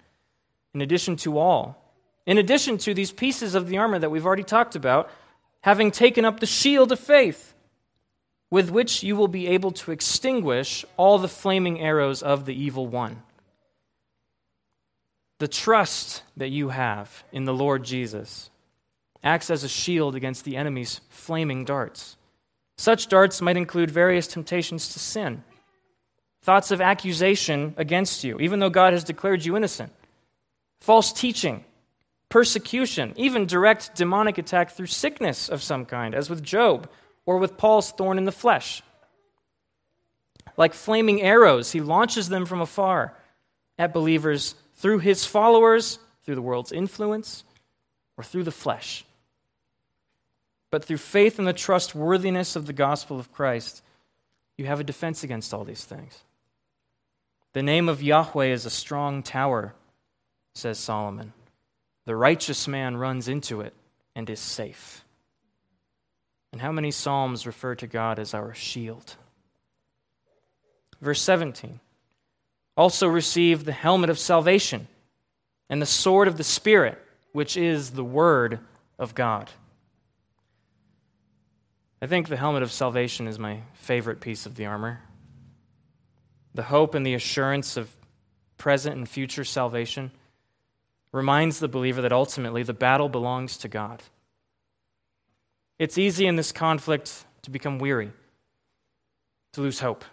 In 0.74 0.80
addition 0.82 1.16
to 1.16 1.36
all, 1.36 1.92
in 2.26 2.38
addition 2.38 2.78
to 2.78 2.94
these 2.94 3.10
pieces 3.10 3.56
of 3.56 3.66
the 3.66 3.78
armor 3.78 3.98
that 3.98 4.10
we've 4.10 4.26
already 4.26 4.44
talked 4.44 4.76
about, 4.76 5.10
having 5.68 5.90
taken 5.90 6.24
up 6.24 6.40
the 6.40 6.46
shield 6.46 6.90
of 6.90 6.98
faith, 6.98 7.52
with 8.50 8.70
which 8.70 9.02
you 9.02 9.14
will 9.14 9.28
be 9.28 9.48
able 9.48 9.70
to 9.70 9.92
extinguish 9.92 10.82
all 10.96 11.18
the 11.18 11.28
flaming 11.28 11.78
arrows 11.78 12.22
of 12.22 12.46
the 12.46 12.54
evil 12.54 12.86
one. 12.86 13.22
The 15.40 15.46
trust 15.46 16.22
that 16.38 16.48
you 16.48 16.70
have 16.70 17.22
in 17.32 17.44
the 17.44 17.52
Lord 17.52 17.84
Jesus 17.84 18.48
acts 19.22 19.50
as 19.50 19.62
a 19.62 19.68
shield 19.68 20.14
against 20.14 20.46
the 20.46 20.56
enemy's 20.56 21.02
flaming 21.10 21.66
darts. 21.66 22.16
Such 22.78 23.08
darts 23.08 23.42
might 23.42 23.58
include 23.58 23.90
various 23.90 24.26
temptations 24.26 24.94
to 24.94 24.98
sin, 24.98 25.44
thoughts 26.40 26.70
of 26.70 26.80
accusation 26.80 27.74
against 27.76 28.24
you, 28.24 28.38
even 28.40 28.58
though 28.58 28.70
God 28.70 28.94
has 28.94 29.04
declared 29.04 29.44
you 29.44 29.54
innocent, 29.54 29.92
false 30.80 31.12
teaching, 31.12 31.62
persecution, 32.28 33.12
even 33.16 33.46
direct 33.46 33.94
demonic 33.94 34.38
attack 34.38 34.70
through 34.70 34.86
sickness 34.86 35.48
of 35.48 35.62
some 35.62 35.84
kind, 35.84 36.14
as 36.14 36.28
with 36.28 36.42
Job 36.42 36.88
or 37.26 37.38
with 37.38 37.56
Paul's 37.56 37.90
thorn 37.92 38.18
in 38.18 38.24
the 38.24 38.32
flesh. 38.32 38.82
Like 40.56 40.74
flaming 40.74 41.22
arrows, 41.22 41.72
he 41.72 41.80
launches 41.80 42.28
them 42.28 42.44
from 42.44 42.60
afar 42.60 43.14
at 43.78 43.94
believers 43.94 44.54
through 44.76 44.98
his 44.98 45.24
followers, 45.24 45.98
through 46.24 46.34
the 46.34 46.42
world's 46.42 46.72
influence, 46.72 47.44
or 48.16 48.24
through 48.24 48.44
the 48.44 48.50
flesh. 48.50 49.04
But 50.70 50.84
through 50.84 50.98
faith 50.98 51.38
in 51.38 51.44
the 51.44 51.52
trustworthiness 51.52 52.56
of 52.56 52.66
the 52.66 52.72
gospel 52.72 53.18
of 53.18 53.32
Christ, 53.32 53.82
you 54.56 54.66
have 54.66 54.80
a 54.80 54.84
defense 54.84 55.22
against 55.22 55.54
all 55.54 55.64
these 55.64 55.84
things. 55.84 56.18
The 57.54 57.62
name 57.62 57.88
of 57.88 58.02
Yahweh 58.02 58.46
is 58.46 58.66
a 58.66 58.70
strong 58.70 59.22
tower, 59.22 59.74
says 60.54 60.78
Solomon. 60.78 61.32
The 62.08 62.16
righteous 62.16 62.66
man 62.66 62.96
runs 62.96 63.28
into 63.28 63.60
it 63.60 63.74
and 64.16 64.30
is 64.30 64.40
safe. 64.40 65.04
And 66.52 66.60
how 66.62 66.72
many 66.72 66.90
Psalms 66.90 67.46
refer 67.46 67.74
to 67.74 67.86
God 67.86 68.18
as 68.18 68.32
our 68.32 68.54
shield? 68.54 69.16
Verse 71.02 71.20
17 71.20 71.80
Also 72.78 73.08
receive 73.08 73.66
the 73.66 73.72
helmet 73.72 74.08
of 74.08 74.18
salvation 74.18 74.88
and 75.68 75.82
the 75.82 75.84
sword 75.84 76.28
of 76.28 76.38
the 76.38 76.44
Spirit, 76.44 76.98
which 77.32 77.58
is 77.58 77.90
the 77.90 78.04
Word 78.04 78.60
of 78.98 79.14
God. 79.14 79.50
I 82.00 82.06
think 82.06 82.28
the 82.28 82.38
helmet 82.38 82.62
of 82.62 82.72
salvation 82.72 83.28
is 83.28 83.38
my 83.38 83.60
favorite 83.74 84.20
piece 84.20 84.46
of 84.46 84.54
the 84.54 84.64
armor. 84.64 85.02
The 86.54 86.62
hope 86.62 86.94
and 86.94 87.04
the 87.04 87.12
assurance 87.12 87.76
of 87.76 87.94
present 88.56 88.96
and 88.96 89.06
future 89.06 89.44
salvation 89.44 90.10
reminds 91.12 91.58
the 91.58 91.68
believer 91.68 92.02
that 92.02 92.12
ultimately 92.12 92.62
the 92.62 92.74
battle 92.74 93.08
belongs 93.08 93.56
to 93.58 93.68
God. 93.68 94.02
It's 95.78 95.98
easy 95.98 96.26
in 96.26 96.36
this 96.36 96.52
conflict 96.52 97.24
to 97.42 97.50
become 97.50 97.78
weary, 97.78 98.12
to 99.52 99.60
lose 99.60 99.80
hope. 99.80 100.04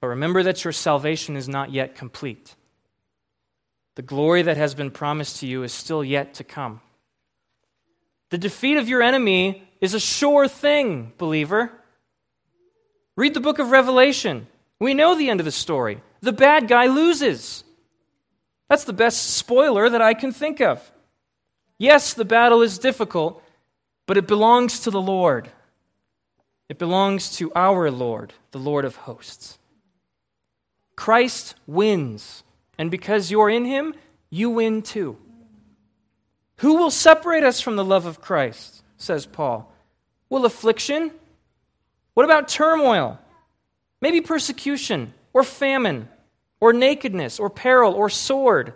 But 0.00 0.08
remember 0.08 0.42
that 0.42 0.64
your 0.64 0.72
salvation 0.72 1.36
is 1.36 1.48
not 1.48 1.72
yet 1.72 1.94
complete. 1.94 2.54
The 3.96 4.02
glory 4.02 4.42
that 4.42 4.56
has 4.56 4.74
been 4.74 4.90
promised 4.90 5.40
to 5.40 5.46
you 5.46 5.62
is 5.62 5.72
still 5.72 6.04
yet 6.04 6.34
to 6.34 6.44
come. 6.44 6.80
The 8.30 8.38
defeat 8.38 8.76
of 8.76 8.88
your 8.88 9.02
enemy 9.02 9.68
is 9.80 9.94
a 9.94 10.00
sure 10.00 10.46
thing, 10.46 11.12
believer. 11.18 11.72
Read 13.16 13.34
the 13.34 13.40
book 13.40 13.58
of 13.58 13.70
Revelation. 13.70 14.46
We 14.78 14.94
know 14.94 15.16
the 15.16 15.30
end 15.30 15.40
of 15.40 15.46
the 15.46 15.52
story. 15.52 16.00
The 16.20 16.32
bad 16.32 16.68
guy 16.68 16.86
loses. 16.86 17.64
That's 18.68 18.84
the 18.84 18.92
best 18.92 19.36
spoiler 19.36 19.88
that 19.88 20.02
I 20.02 20.14
can 20.14 20.32
think 20.32 20.60
of. 20.60 20.92
Yes, 21.78 22.14
the 22.14 22.24
battle 22.24 22.62
is 22.62 22.78
difficult, 22.78 23.42
but 24.06 24.16
it 24.16 24.26
belongs 24.26 24.80
to 24.80 24.90
the 24.90 25.00
Lord. 25.00 25.50
It 26.68 26.78
belongs 26.78 27.36
to 27.36 27.52
our 27.54 27.90
Lord, 27.90 28.34
the 28.50 28.58
Lord 28.58 28.84
of 28.84 28.96
hosts. 28.96 29.58
Christ 30.96 31.54
wins, 31.66 32.42
and 32.76 32.90
because 32.90 33.30
you're 33.30 33.48
in 33.48 33.64
him, 33.64 33.94
you 34.28 34.50
win 34.50 34.82
too. 34.82 35.16
Who 36.56 36.74
will 36.74 36.90
separate 36.90 37.44
us 37.44 37.60
from 37.60 37.76
the 37.76 37.84
love 37.84 38.04
of 38.04 38.20
Christ? 38.20 38.82
says 38.96 39.24
Paul. 39.24 39.72
Will 40.28 40.44
affliction? 40.44 41.12
What 42.14 42.24
about 42.24 42.48
turmoil? 42.48 43.18
Maybe 44.00 44.20
persecution 44.20 45.14
or 45.32 45.44
famine 45.44 46.08
or 46.60 46.72
nakedness 46.72 47.38
or 47.38 47.50
peril 47.50 47.94
or 47.94 48.08
sword. 48.08 48.74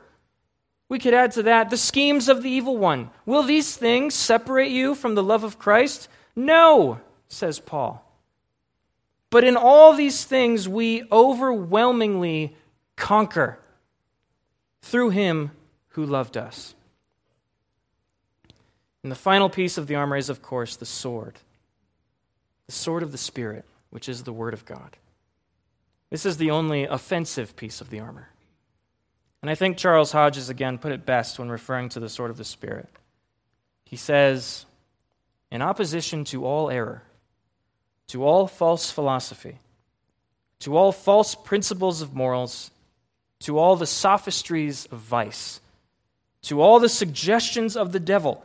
We 0.88 0.99
could 0.99 1.14
add 1.14 1.33
to 1.33 1.45
that 1.45 1.71
the 1.71 1.77
schemes 1.77 2.29
of 2.29 2.42
the 2.42 2.51
evil 2.51 2.77
one. 2.77 3.11
Will 3.25 3.42
these 3.42 3.77
things 3.77 4.14
separate 4.14 4.71
you 4.71 4.95
from 4.95 5.14
the 5.14 5.23
love 5.23 5.45
of 5.45 5.59
Christ? 5.59 6.09
No, 6.37 7.01
says 7.29 7.59
Paul. 7.59 8.05
But 9.31 9.45
in 9.45 9.57
all 9.57 9.95
these 9.95 10.25
things, 10.25 10.68
we 10.68 11.05
overwhelmingly 11.11 12.55
conquer 12.97 13.59
through 14.83 15.11
him 15.11 15.53
who 15.88 16.05
loved 16.05 16.37
us. 16.37 16.75
And 19.03 19.11
the 19.11 19.16
final 19.16 19.49
piece 19.49 19.79
of 19.79 19.87
the 19.87 19.95
armor 19.95 20.16
is, 20.16 20.29
of 20.29 20.42
course, 20.42 20.77
the 20.77 20.87
sword 20.87 21.38
the 22.66 22.73
sword 22.73 23.03
of 23.03 23.12
the 23.12 23.18
Spirit, 23.18 23.64
which 23.90 24.09
is 24.09 24.23
the 24.23 24.33
Word 24.33 24.55
of 24.55 24.64
God. 24.64 24.97
This 26.12 26.27
is 26.27 26.37
the 26.37 26.51
only 26.51 26.85
offensive 26.85 27.57
piece 27.57 27.81
of 27.81 27.88
the 27.88 28.01
armor. 28.01 28.29
And 29.40 29.51
I 29.51 29.55
think 29.55 29.79
Charles 29.79 30.12
Hodges 30.12 30.51
again 30.51 30.77
put 30.77 30.92
it 30.92 31.07
best 31.07 31.38
when 31.38 31.48
referring 31.48 31.88
to 31.88 32.01
the 32.01 32.11
sword 32.11 32.31
of 32.31 32.37
the 32.37 32.44
Spirit. 32.44 32.87
He 33.87 33.96
says, 33.96 34.66
In 35.51 35.62
opposition 35.62 36.25
to 36.25 36.44
all 36.44 36.68
error, 36.68 37.03
to 38.09 38.27
all 38.27 38.46
false 38.46 38.90
philosophy, 38.90 39.61
to 40.59 40.77
all 40.77 40.92
false 40.92 41.35
principles 41.35 42.03
of 42.03 42.14
morals, 42.14 42.70
to 43.40 43.59
all 43.59 43.77
the 43.77 43.87
sophistries 43.87 44.85
of 44.92 44.98
vice, 44.98 45.62
to 46.42 46.61
all 46.61 46.79
the 46.79 46.90
suggestions 46.90 47.75
of 47.75 47.92
the 47.92 48.01
devil, 48.01 48.44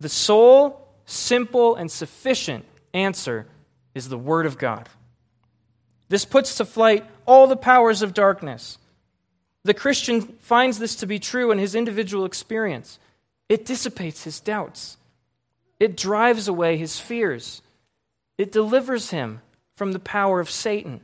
the 0.00 0.08
sole, 0.08 0.88
simple, 1.04 1.76
and 1.76 1.90
sufficient 1.90 2.64
answer 2.94 3.46
is 3.94 4.08
the 4.08 4.16
Word 4.16 4.46
of 4.46 4.56
God. 4.56 4.88
This 6.10 6.24
puts 6.24 6.56
to 6.56 6.64
flight 6.64 7.06
all 7.24 7.46
the 7.46 7.56
powers 7.56 8.02
of 8.02 8.12
darkness. 8.12 8.78
The 9.62 9.74
Christian 9.74 10.20
finds 10.20 10.78
this 10.78 10.96
to 10.96 11.06
be 11.06 11.20
true 11.20 11.52
in 11.52 11.58
his 11.58 11.76
individual 11.76 12.24
experience. 12.24 12.98
It 13.48 13.64
dissipates 13.64 14.24
his 14.24 14.40
doubts, 14.40 14.98
it 15.78 15.96
drives 15.96 16.46
away 16.48 16.76
his 16.76 17.00
fears, 17.00 17.62
it 18.36 18.52
delivers 18.52 19.10
him 19.10 19.40
from 19.76 19.92
the 19.92 19.98
power 19.98 20.40
of 20.40 20.50
Satan. 20.50 21.00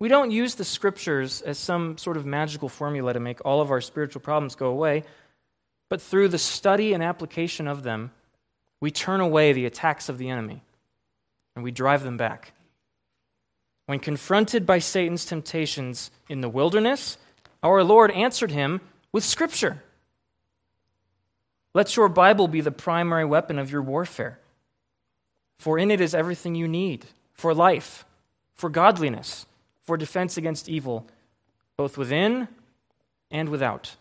We 0.00 0.08
don't 0.08 0.30
use 0.30 0.54
the 0.54 0.64
scriptures 0.64 1.42
as 1.42 1.58
some 1.58 1.98
sort 1.98 2.16
of 2.16 2.24
magical 2.24 2.68
formula 2.68 3.12
to 3.12 3.20
make 3.20 3.44
all 3.44 3.60
of 3.60 3.70
our 3.70 3.80
spiritual 3.80 4.22
problems 4.22 4.54
go 4.54 4.68
away, 4.68 5.04
but 5.90 6.00
through 6.00 6.28
the 6.28 6.38
study 6.38 6.94
and 6.94 7.02
application 7.02 7.68
of 7.68 7.82
them, 7.82 8.10
we 8.80 8.90
turn 8.90 9.20
away 9.20 9.52
the 9.52 9.66
attacks 9.66 10.08
of 10.08 10.16
the 10.16 10.30
enemy 10.30 10.62
and 11.54 11.64
we 11.64 11.72
drive 11.72 12.04
them 12.04 12.16
back. 12.16 12.52
When 13.88 14.00
confronted 14.00 14.66
by 14.66 14.80
Satan's 14.80 15.24
temptations 15.24 16.10
in 16.28 16.42
the 16.42 16.50
wilderness, 16.50 17.16
our 17.62 17.82
Lord 17.82 18.10
answered 18.10 18.50
him 18.50 18.82
with 19.12 19.24
Scripture. 19.24 19.82
Let 21.72 21.96
your 21.96 22.10
Bible 22.10 22.48
be 22.48 22.60
the 22.60 22.70
primary 22.70 23.24
weapon 23.24 23.58
of 23.58 23.72
your 23.72 23.80
warfare, 23.80 24.40
for 25.58 25.78
in 25.78 25.90
it 25.90 26.02
is 26.02 26.14
everything 26.14 26.54
you 26.54 26.68
need 26.68 27.06
for 27.32 27.54
life, 27.54 28.04
for 28.52 28.68
godliness, 28.68 29.46
for 29.84 29.96
defense 29.96 30.36
against 30.36 30.68
evil, 30.68 31.06
both 31.78 31.96
within 31.96 32.46
and 33.30 33.48
without. 33.48 33.96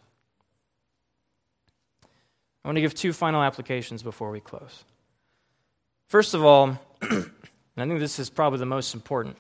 I 2.03 2.67
want 2.67 2.75
to 2.75 2.81
give 2.81 2.93
two 2.93 3.13
final 3.13 3.41
applications 3.41 4.03
before 4.03 4.31
we 4.31 4.41
close. 4.41 4.83
First 6.09 6.33
of 6.33 6.43
all, 6.43 6.77
and 7.01 7.31
I 7.77 7.87
think 7.87 8.01
this 8.01 8.19
is 8.19 8.29
probably 8.29 8.59
the 8.59 8.65
most 8.65 8.93
important 8.93 9.37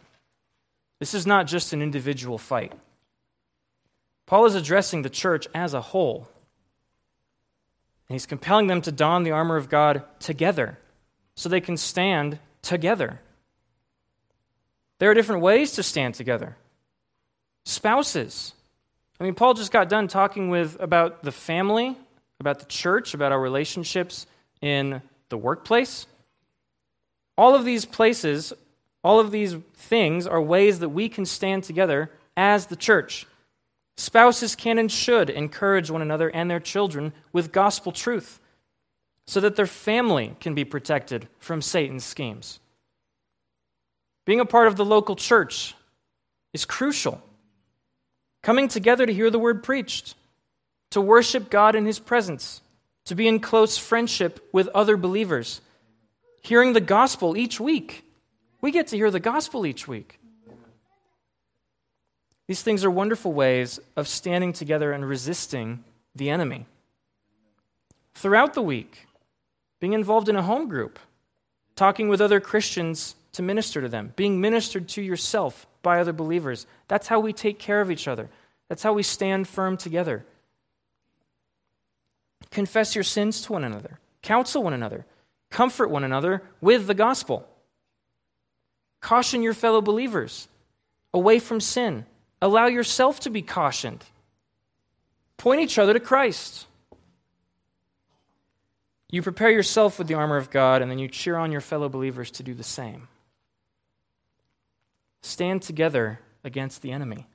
this 0.99 1.13
is 1.13 1.27
not 1.27 1.47
just 1.47 1.73
an 1.73 1.81
individual 1.81 2.37
fight. 2.37 2.73
Paul 4.25 4.45
is 4.45 4.55
addressing 4.55 5.01
the 5.01 5.09
church 5.09 5.47
as 5.53 5.73
a 5.73 5.81
whole. 5.81 6.27
And 8.07 8.15
he's 8.15 8.25
compelling 8.25 8.67
them 8.67 8.81
to 8.81 8.91
don 8.91 9.23
the 9.23 9.31
armor 9.31 9.57
of 9.57 9.69
God 9.69 10.03
together 10.19 10.77
so 11.35 11.49
they 11.49 11.61
can 11.61 11.77
stand 11.77 12.39
together. 12.61 13.19
There 14.99 15.11
are 15.11 15.13
different 15.13 15.41
ways 15.41 15.73
to 15.73 15.83
stand 15.83 16.15
together. 16.15 16.57
Spouses. 17.65 18.53
I 19.19 19.23
mean, 19.23 19.35
Paul 19.35 19.53
just 19.53 19.71
got 19.71 19.89
done 19.89 20.07
talking 20.07 20.49
with 20.49 20.77
about 20.79 21.23
the 21.23 21.31
family, 21.31 21.95
about 22.39 22.59
the 22.59 22.65
church, 22.65 23.13
about 23.13 23.31
our 23.31 23.39
relationships 23.39 24.25
in 24.61 25.01
the 25.29 25.37
workplace. 25.37 26.07
All 27.37 27.55
of 27.55 27.65
these 27.65 27.85
places 27.85 28.53
all 29.07 29.21
of 29.21 29.31
these 29.31 29.55
things 29.73 30.27
are 30.27 30.41
ways 30.41 30.79
that 30.79 30.89
we 30.89 31.07
can 31.07 31.25
stand 31.25 31.63
together 31.63 32.11
as 32.35 32.65
the 32.65 32.75
church. 32.75 33.25
Spouses 33.95 34.53
can 34.53 34.77
and 34.77 34.91
should 34.91 35.29
encourage 35.29 35.89
one 35.89 36.01
another 36.01 36.27
and 36.27 36.51
their 36.51 36.59
children 36.59 37.13
with 37.31 37.53
gospel 37.53 37.93
truth 37.93 38.41
so 39.25 39.39
that 39.39 39.55
their 39.55 39.65
family 39.65 40.35
can 40.41 40.53
be 40.53 40.65
protected 40.65 41.29
from 41.39 41.61
Satan's 41.61 42.03
schemes. 42.03 42.59
Being 44.25 44.41
a 44.41 44.45
part 44.45 44.67
of 44.67 44.75
the 44.75 44.83
local 44.83 45.15
church 45.15 45.73
is 46.51 46.65
crucial. 46.65 47.23
Coming 48.43 48.67
together 48.67 49.05
to 49.05 49.13
hear 49.13 49.29
the 49.29 49.39
word 49.39 49.63
preached, 49.63 50.15
to 50.91 50.99
worship 50.99 51.49
God 51.49 51.75
in 51.75 51.85
his 51.85 51.97
presence, 51.97 52.59
to 53.05 53.15
be 53.15 53.29
in 53.29 53.39
close 53.39 53.77
friendship 53.77 54.45
with 54.51 54.67
other 54.75 54.97
believers, 54.97 55.61
hearing 56.41 56.73
the 56.73 56.81
gospel 56.81 57.37
each 57.37 57.57
week 57.57 58.03
we 58.61 58.71
get 58.71 58.87
to 58.87 58.97
hear 58.97 59.11
the 59.11 59.19
gospel 59.19 59.65
each 59.65 59.87
week. 59.87 60.19
These 62.47 62.61
things 62.61 62.85
are 62.85 62.91
wonderful 62.91 63.33
ways 63.33 63.79
of 63.95 64.07
standing 64.07 64.53
together 64.53 64.91
and 64.93 65.07
resisting 65.07 65.83
the 66.15 66.29
enemy. 66.29 66.65
Throughout 68.15 68.53
the 68.53 68.61
week, 68.61 69.07
being 69.79 69.93
involved 69.93 70.29
in 70.29 70.35
a 70.35 70.41
home 70.41 70.69
group, 70.69 70.97
talking 71.75 72.09
with 72.09 72.21
other 72.21 72.39
Christians 72.39 73.15
to 73.33 73.43
minister 73.43 73.81
to 73.81 73.89
them, 73.89 74.13
being 74.15 74.41
ministered 74.41 74.87
to 74.89 75.01
yourself 75.01 75.67
by 75.83 75.99
other 75.99 76.13
believers. 76.13 76.65
That's 76.87 77.07
how 77.07 77.19
we 77.19 77.33
take 77.33 77.59
care 77.59 77.81
of 77.81 77.91
each 77.91 78.07
other. 78.07 78.29
That's 78.69 78.81
how 78.81 78.93
we 78.93 79.03
stand 79.03 79.47
firm 79.47 79.77
together. 79.77 80.25
Confess 82.49 82.95
your 82.95 83.03
sins 83.03 83.41
to 83.41 83.53
one 83.53 83.63
another, 83.63 83.99
counsel 84.21 84.63
one 84.63 84.73
another, 84.73 85.05
comfort 85.49 85.89
one 85.89 86.03
another 86.03 86.41
with 86.61 86.87
the 86.87 86.93
gospel. 86.93 87.47
Caution 89.01 89.43
your 89.43 89.53
fellow 89.53 89.81
believers 89.81 90.47
away 91.13 91.39
from 91.39 91.59
sin. 91.59 92.05
Allow 92.41 92.67
yourself 92.67 93.19
to 93.21 93.29
be 93.29 93.41
cautioned. 93.41 94.03
Point 95.37 95.61
each 95.61 95.77
other 95.77 95.93
to 95.93 95.99
Christ. 95.99 96.65
You 99.09 99.21
prepare 99.21 99.51
yourself 99.51 99.97
with 99.97 100.07
the 100.07 100.15
armor 100.15 100.37
of 100.37 100.49
God, 100.49 100.81
and 100.81 100.91
then 100.91 100.99
you 100.99 101.07
cheer 101.07 101.37
on 101.37 101.51
your 101.51 101.61
fellow 101.61 101.87
believers 101.87 102.31
to 102.31 102.43
do 102.43 102.53
the 102.53 102.63
same. 102.63 103.07
Stand 105.21 105.61
together 105.61 106.19
against 106.43 106.81
the 106.81 106.91
enemy. 106.91 107.25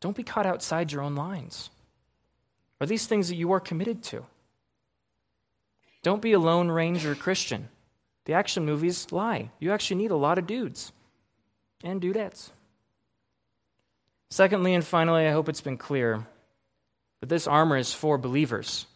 Don't 0.00 0.16
be 0.16 0.22
caught 0.22 0.46
outside 0.46 0.92
your 0.92 1.02
own 1.02 1.14
lines. 1.14 1.70
Are 2.80 2.86
these 2.86 3.06
things 3.06 3.28
that 3.28 3.36
you 3.36 3.52
are 3.52 3.60
committed 3.60 4.02
to? 4.04 4.24
Don't 6.02 6.22
be 6.22 6.32
a 6.32 6.38
lone 6.38 6.70
ranger 6.70 7.14
Christian. 7.14 7.68
The 8.30 8.36
action 8.36 8.64
movies 8.64 9.10
lie. 9.10 9.50
You 9.58 9.72
actually 9.72 9.96
need 9.96 10.12
a 10.12 10.16
lot 10.16 10.38
of 10.38 10.46
dudes 10.46 10.92
and 11.82 12.00
dudettes. 12.00 12.50
Secondly, 14.30 14.72
and 14.72 14.84
finally, 14.84 15.26
I 15.26 15.32
hope 15.32 15.48
it's 15.48 15.60
been 15.60 15.76
clear 15.76 16.24
that 17.18 17.28
this 17.28 17.48
armor 17.48 17.76
is 17.76 17.92
for 17.92 18.18
believers 18.18 18.86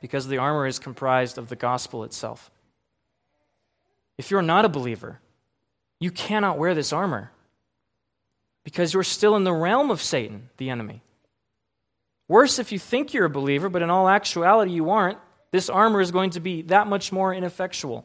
because 0.00 0.28
the 0.28 0.38
armor 0.38 0.68
is 0.68 0.78
comprised 0.78 1.38
of 1.38 1.48
the 1.48 1.56
gospel 1.56 2.04
itself. 2.04 2.52
If 4.16 4.30
you're 4.30 4.42
not 4.42 4.64
a 4.64 4.68
believer, 4.68 5.18
you 5.98 6.12
cannot 6.12 6.58
wear 6.58 6.72
this 6.72 6.92
armor 6.92 7.32
because 8.62 8.94
you're 8.94 9.02
still 9.02 9.34
in 9.34 9.42
the 9.42 9.52
realm 9.52 9.90
of 9.90 10.00
Satan, 10.00 10.50
the 10.58 10.70
enemy. 10.70 11.02
Worse 12.28 12.60
if 12.60 12.70
you 12.70 12.78
think 12.78 13.12
you're 13.12 13.24
a 13.24 13.28
believer, 13.28 13.68
but 13.68 13.82
in 13.82 13.90
all 13.90 14.08
actuality 14.08 14.70
you 14.70 14.90
aren't, 14.90 15.18
this 15.52 15.68
armor 15.68 16.00
is 16.00 16.10
going 16.10 16.30
to 16.30 16.40
be 16.40 16.62
that 16.62 16.86
much 16.86 17.12
more 17.12 17.32
ineffectual. 17.32 18.04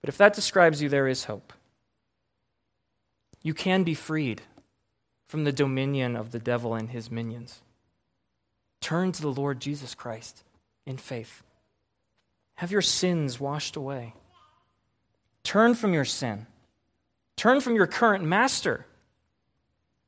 But 0.00 0.08
if 0.08 0.18
that 0.18 0.34
describes 0.34 0.80
you, 0.80 0.88
there 0.88 1.08
is 1.08 1.24
hope. 1.24 1.52
You 3.42 3.54
can 3.54 3.84
be 3.84 3.94
freed 3.94 4.42
from 5.28 5.44
the 5.44 5.52
dominion 5.52 6.16
of 6.16 6.32
the 6.32 6.38
devil 6.38 6.74
and 6.74 6.90
his 6.90 7.10
minions. 7.10 7.62
Turn 8.80 9.12
to 9.12 9.22
the 9.22 9.28
Lord 9.32 9.60
Jesus 9.60 9.94
Christ 9.94 10.42
in 10.86 10.96
faith. 10.96 11.42
Have 12.56 12.72
your 12.72 12.82
sins 12.82 13.38
washed 13.38 13.76
away. 13.76 14.14
Turn 15.44 15.74
from 15.74 15.94
your 15.94 16.04
sin. 16.04 16.46
Turn 17.36 17.60
from 17.60 17.74
your 17.74 17.86
current 17.86 18.24
master. 18.24 18.86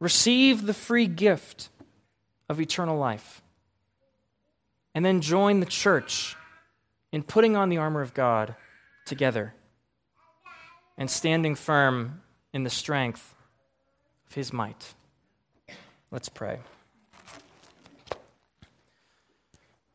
Receive 0.00 0.66
the 0.66 0.74
free 0.74 1.06
gift 1.06 1.68
of 2.48 2.60
eternal 2.60 2.98
life. 2.98 3.41
And 4.94 5.04
then 5.04 5.20
join 5.20 5.60
the 5.60 5.66
church 5.66 6.36
in 7.12 7.22
putting 7.22 7.56
on 7.56 7.68
the 7.68 7.78
armor 7.78 8.02
of 8.02 8.14
God 8.14 8.54
together 9.06 9.54
and 10.98 11.10
standing 11.10 11.54
firm 11.54 12.20
in 12.52 12.64
the 12.64 12.70
strength 12.70 13.34
of 14.28 14.34
his 14.34 14.52
might. 14.52 14.94
Let's 16.10 16.28
pray. 16.28 16.58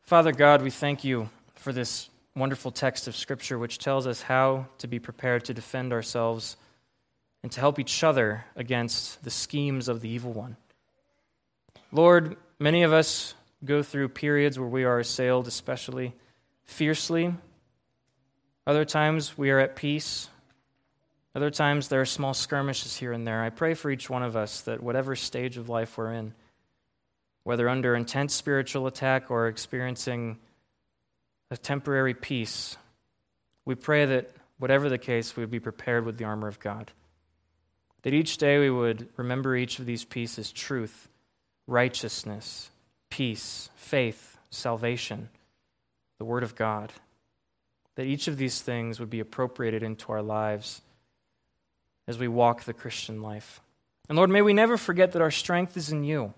Father 0.02 0.32
God, 0.32 0.62
we 0.62 0.70
thank 0.70 1.04
you 1.04 1.28
for 1.54 1.72
this 1.72 2.08
wonderful 2.34 2.70
text 2.70 3.08
of 3.08 3.16
Scripture 3.16 3.58
which 3.58 3.78
tells 3.78 4.06
us 4.06 4.22
how 4.22 4.66
to 4.78 4.86
be 4.86 4.98
prepared 4.98 5.44
to 5.44 5.54
defend 5.54 5.92
ourselves 5.92 6.56
and 7.42 7.52
to 7.52 7.60
help 7.60 7.78
each 7.78 8.02
other 8.02 8.44
against 8.56 9.22
the 9.22 9.30
schemes 9.30 9.88
of 9.88 10.00
the 10.00 10.08
evil 10.08 10.32
one. 10.32 10.56
Lord, 11.92 12.36
many 12.58 12.82
of 12.82 12.92
us 12.92 13.34
go 13.64 13.82
through 13.82 14.08
periods 14.10 14.58
where 14.58 14.68
we 14.68 14.84
are 14.84 14.98
assailed 14.98 15.46
especially 15.46 16.14
fiercely. 16.64 17.34
Other 18.66 18.84
times 18.84 19.36
we 19.36 19.50
are 19.50 19.58
at 19.58 19.76
peace. 19.76 20.28
Other 21.34 21.50
times 21.50 21.88
there 21.88 22.00
are 22.00 22.06
small 22.06 22.34
skirmishes 22.34 22.96
here 22.96 23.12
and 23.12 23.26
there. 23.26 23.42
I 23.42 23.50
pray 23.50 23.74
for 23.74 23.90
each 23.90 24.10
one 24.10 24.22
of 24.22 24.36
us 24.36 24.62
that 24.62 24.82
whatever 24.82 25.16
stage 25.16 25.56
of 25.56 25.68
life 25.68 25.96
we're 25.96 26.12
in, 26.12 26.34
whether 27.44 27.68
under 27.68 27.94
intense 27.94 28.34
spiritual 28.34 28.86
attack 28.86 29.30
or 29.30 29.48
experiencing 29.48 30.38
a 31.50 31.56
temporary 31.56 32.14
peace, 32.14 32.76
we 33.64 33.74
pray 33.74 34.04
that 34.04 34.30
whatever 34.58 34.88
the 34.88 34.98
case, 34.98 35.36
we 35.36 35.42
would 35.42 35.50
be 35.50 35.60
prepared 35.60 36.04
with 36.04 36.18
the 36.18 36.24
armor 36.24 36.48
of 36.48 36.60
God. 36.60 36.92
That 38.02 38.14
each 38.14 38.36
day 38.36 38.58
we 38.58 38.70
would 38.70 39.08
remember 39.16 39.56
each 39.56 39.78
of 39.78 39.86
these 39.86 40.04
pieces 40.04 40.52
truth, 40.52 41.08
righteousness, 41.66 42.70
peace, 43.10 43.70
faith, 43.76 44.38
salvation, 44.50 45.28
the 46.18 46.24
Word 46.24 46.42
of 46.42 46.54
God. 46.54 46.92
That 47.96 48.06
each 48.06 48.28
of 48.28 48.36
these 48.36 48.60
things 48.60 49.00
would 49.00 49.10
be 49.10 49.20
appropriated 49.20 49.82
into 49.82 50.12
our 50.12 50.22
lives 50.22 50.82
as 52.06 52.18
we 52.18 52.28
walk 52.28 52.64
the 52.64 52.72
Christian 52.72 53.22
life. 53.22 53.60
And 54.08 54.16
Lord, 54.16 54.30
may 54.30 54.42
we 54.42 54.54
never 54.54 54.76
forget 54.76 55.12
that 55.12 55.22
our 55.22 55.30
strength 55.30 55.76
is 55.76 55.90
in 55.90 56.04
you. 56.04 56.32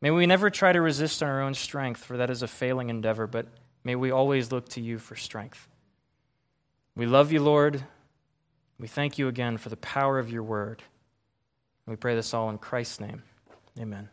May 0.00 0.10
we 0.10 0.26
never 0.26 0.50
try 0.50 0.72
to 0.72 0.80
resist 0.80 1.22
our 1.22 1.40
own 1.40 1.54
strength, 1.54 2.04
for 2.04 2.16
that 2.16 2.30
is 2.30 2.42
a 2.42 2.48
failing 2.48 2.90
endeavor, 2.90 3.26
but 3.26 3.46
may 3.84 3.94
we 3.94 4.10
always 4.10 4.50
look 4.50 4.68
to 4.70 4.80
you 4.80 4.98
for 4.98 5.14
strength. 5.14 5.68
We 6.96 7.06
love 7.06 7.32
you, 7.32 7.40
Lord. 7.40 7.82
We 8.78 8.88
thank 8.88 9.16
you 9.16 9.28
again 9.28 9.56
for 9.58 9.68
the 9.68 9.76
power 9.76 10.18
of 10.18 10.30
your 10.30 10.42
word. 10.42 10.82
We 11.86 11.96
pray 11.96 12.14
this 12.14 12.34
all 12.34 12.50
in 12.50 12.58
Christ's 12.58 13.00
name. 13.00 13.22
Amen. 13.78 14.08